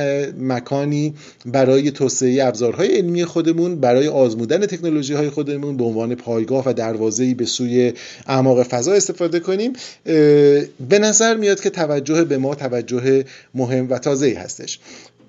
مکانی 0.53 1.13
برای 1.45 1.91
توسعه 1.91 2.43
ابزارهای 2.43 2.97
علمی 2.97 3.25
خودمون 3.25 3.79
برای 3.79 4.07
آزمودن 4.07 4.65
تکنولوژی 4.65 5.13
های 5.13 5.29
خودمون 5.29 5.77
به 5.77 5.83
عنوان 5.83 6.15
پایگاه 6.15 6.63
و 6.67 6.73
دروازه‌ای 6.73 7.33
به 7.33 7.45
سوی 7.45 7.93
اعماق 8.27 8.63
فضا 8.63 8.93
استفاده 8.93 9.39
کنیم 9.39 9.73
به 10.89 10.99
نظر 10.99 11.37
میاد 11.37 11.61
که 11.61 11.69
توجه 11.69 12.23
به 12.23 12.37
ما 12.37 12.55
توجه 12.55 13.25
مهم 13.53 13.89
و 13.89 13.97
تازه‌ای 13.99 14.33
هستش. 14.33 14.79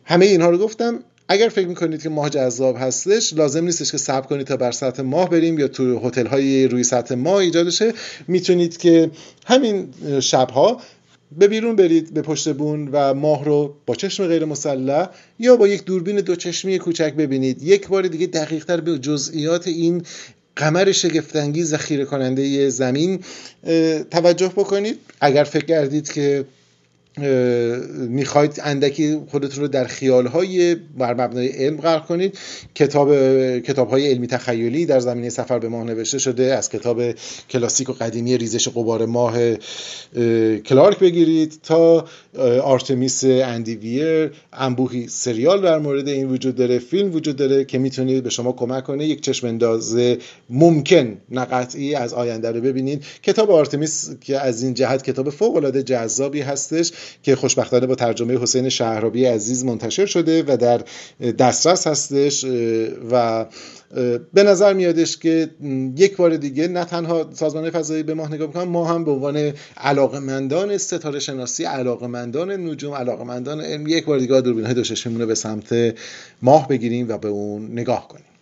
همه 0.04 0.26
اینها 0.26 0.50
رو 0.50 0.58
گفتم. 0.58 1.00
اگر 1.28 1.48
فکر 1.48 1.66
می‌کنید 1.66 2.02
که 2.02 2.08
ماه 2.08 2.30
جذاب 2.30 2.76
هستش 2.78 3.32
لازم 3.32 3.64
نیستش 3.64 3.90
که 3.90 3.98
صبر 3.98 4.26
کنید 4.26 4.46
تا 4.46 4.56
بر 4.56 4.72
سطح 4.72 5.02
ماه 5.02 5.30
بریم 5.30 5.58
یا 5.58 5.68
تو 5.68 5.98
هتل 5.98 6.26
های 6.26 6.68
روی 6.68 6.84
سطح 6.84 7.14
ماه 7.14 7.36
ایجاد 7.36 7.70
شه 7.70 7.92
می‌تونید 8.28 8.76
که 8.76 9.10
همین 9.46 9.88
شبها 10.20 10.80
به 11.38 11.48
بیرون 11.48 11.76
برید 11.76 12.14
به 12.14 12.22
پشت 12.22 12.48
بون 12.52 12.88
و 12.92 13.14
ماه 13.14 13.44
رو 13.44 13.74
با 13.86 13.94
چشم 13.94 14.26
غیر 14.26 14.44
مسلح 14.44 15.08
یا 15.38 15.56
با 15.56 15.68
یک 15.68 15.84
دوربین 15.84 16.16
دو 16.16 16.36
چشمی 16.36 16.78
کوچک 16.78 17.14
ببینید. 17.14 17.62
یک 17.62 17.88
بار 17.88 18.02
دیگه 18.02 18.26
دقیقتر 18.26 18.80
به 18.80 18.98
جزئیات 18.98 19.68
این 19.68 20.02
قمر 20.56 20.92
شگفتانگیز 20.92 21.68
ذخیره 21.68 22.04
کننده 22.04 22.68
زمین 22.68 23.20
توجه 24.10 24.48
بکنید. 24.48 24.98
اگر 25.20 25.44
فکر 25.44 25.64
کردید 25.64 26.12
که 26.12 26.44
می‌خواید 28.08 28.60
اندکی 28.64 29.20
خودتون 29.30 29.62
رو 29.62 29.68
در 29.68 29.84
خیالهای 29.84 30.74
بر 30.74 31.14
مبنای 31.14 31.48
علم 31.48 31.76
غرق 31.76 32.06
کنید. 32.06 32.38
کتاب 32.74 33.14
کتاب 33.58 33.90
های 33.90 34.08
علمی 34.08 34.26
تخیلی 34.26 34.86
در 34.86 35.00
زمینه 35.00 35.30
سفر 35.30 35.58
به 35.58 35.68
ماه 35.68 35.84
نوشته 35.84 36.18
شده. 36.18 36.54
از 36.54 36.68
کتاب 36.68 37.02
کلاسیک 37.50 37.90
و 37.90 37.92
قدیمی 37.92 38.38
ریزش 38.38 38.68
قبار 38.68 39.06
ماه 39.06 39.36
کلارک 40.58 40.98
بگیرید 40.98 41.58
تا 41.62 42.04
آرتمیس 42.62 43.24
اندیویر. 43.24 44.32
انبوهی 44.52 45.08
سریال 45.08 45.62
در 45.62 45.78
مورد 45.78 46.08
این 46.08 46.30
وجود 46.30 46.54
داره. 46.54 46.78
فیلم 46.78 47.14
وجود 47.14 47.36
داره 47.36 47.64
که 47.64 47.78
می‌تونید 47.78 48.24
به 48.24 48.30
شما 48.30 48.52
کمک 48.52 48.84
کنه. 48.84 49.06
یک 49.06 49.20
چشم 49.20 49.46
اندازه 49.46 50.18
ممکن 50.50 51.16
نقطعی 51.30 51.94
از 51.94 52.14
آینده 52.14 52.50
رو 52.50 52.60
ببینید. 52.60 53.04
کتاب 53.22 53.50
آرتمیس 53.50 54.10
که 54.20 54.38
از 54.38 54.62
این 54.62 54.74
جهت 54.74 55.02
کتاب 55.02 55.30
فوق 55.30 55.56
العاده 55.56 55.82
جذابی 55.82 56.40
هستش. 56.40 56.92
که 57.22 57.36
خوشبختانه 57.36 57.86
با 57.86 57.94
ترجمه 57.94 58.38
حسین 58.38 58.68
شهرابی 58.68 59.24
عزیز 59.24 59.64
منتشر 59.64 60.06
شده 60.06 60.42
و 60.42 60.56
در 60.56 60.80
دسترس 61.38 61.86
هستش 61.86 62.44
و 63.10 63.46
به 64.34 64.42
نظر 64.42 64.72
میادش 64.72 65.16
که 65.16 65.50
یک 65.96 66.16
بار 66.16 66.36
دیگه 66.36 66.68
نه 66.68 66.84
تنها 66.84 67.30
سازمان 67.32 67.70
فضایی 67.70 68.02
به 68.02 68.14
ماه 68.14 68.32
نگاه 68.32 68.46
می‌کنن 68.46 68.64
ما 68.64 68.84
هم 68.84 69.04
به 69.04 69.10
عنوان 69.10 69.52
علاقمندان 69.76 70.78
ستاره 70.78 71.18
شناسی 71.18 71.64
علاقمندان 71.64 72.50
نجوم 72.50 72.94
علاقمندان 72.94 73.60
علم 73.60 73.86
یک 73.86 74.04
بار 74.04 74.18
دیگه 74.18 74.40
دوربین 74.40 74.64
های 74.64 74.74
دو 74.74 74.82
رو 75.18 75.26
به 75.26 75.34
سمت 75.34 75.94
ماه 76.42 76.68
بگیریم 76.68 77.08
و 77.08 77.18
به 77.18 77.28
اون 77.28 77.72
نگاه 77.72 78.08
کنیم. 78.08 78.33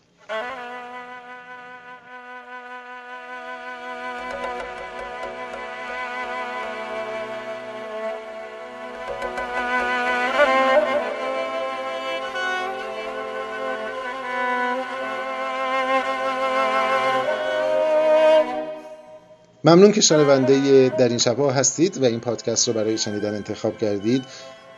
ممنون 19.64 19.92
که 19.92 20.00
شنونده 20.00 20.88
در 20.98 21.08
این 21.08 21.18
شبها 21.18 21.50
هستید 21.50 22.02
و 22.02 22.04
این 22.04 22.20
پادکست 22.20 22.68
رو 22.68 22.74
برای 22.74 22.98
شنیدن 22.98 23.34
انتخاب 23.34 23.78
کردید. 23.78 24.24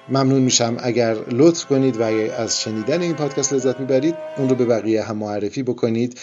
ممنون 0.08 0.42
میشم 0.42 0.76
اگر 0.80 1.14
لطف 1.14 1.64
کنید 1.64 1.96
و 1.96 2.02
از 2.02 2.60
شنیدن 2.60 3.02
این 3.02 3.14
پادکست 3.14 3.52
لذت 3.52 3.80
می‌برید 3.80 4.14
اون 4.36 4.48
رو 4.48 4.54
به 4.54 4.64
بقیه 4.64 5.02
هم 5.02 5.16
معرفی 5.16 5.62
بکنید 5.62 6.20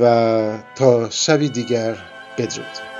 و 0.00 0.58
تا 0.76 1.10
شبی 1.10 1.48
دیگر 1.48 1.96
بدرود. 2.38 2.95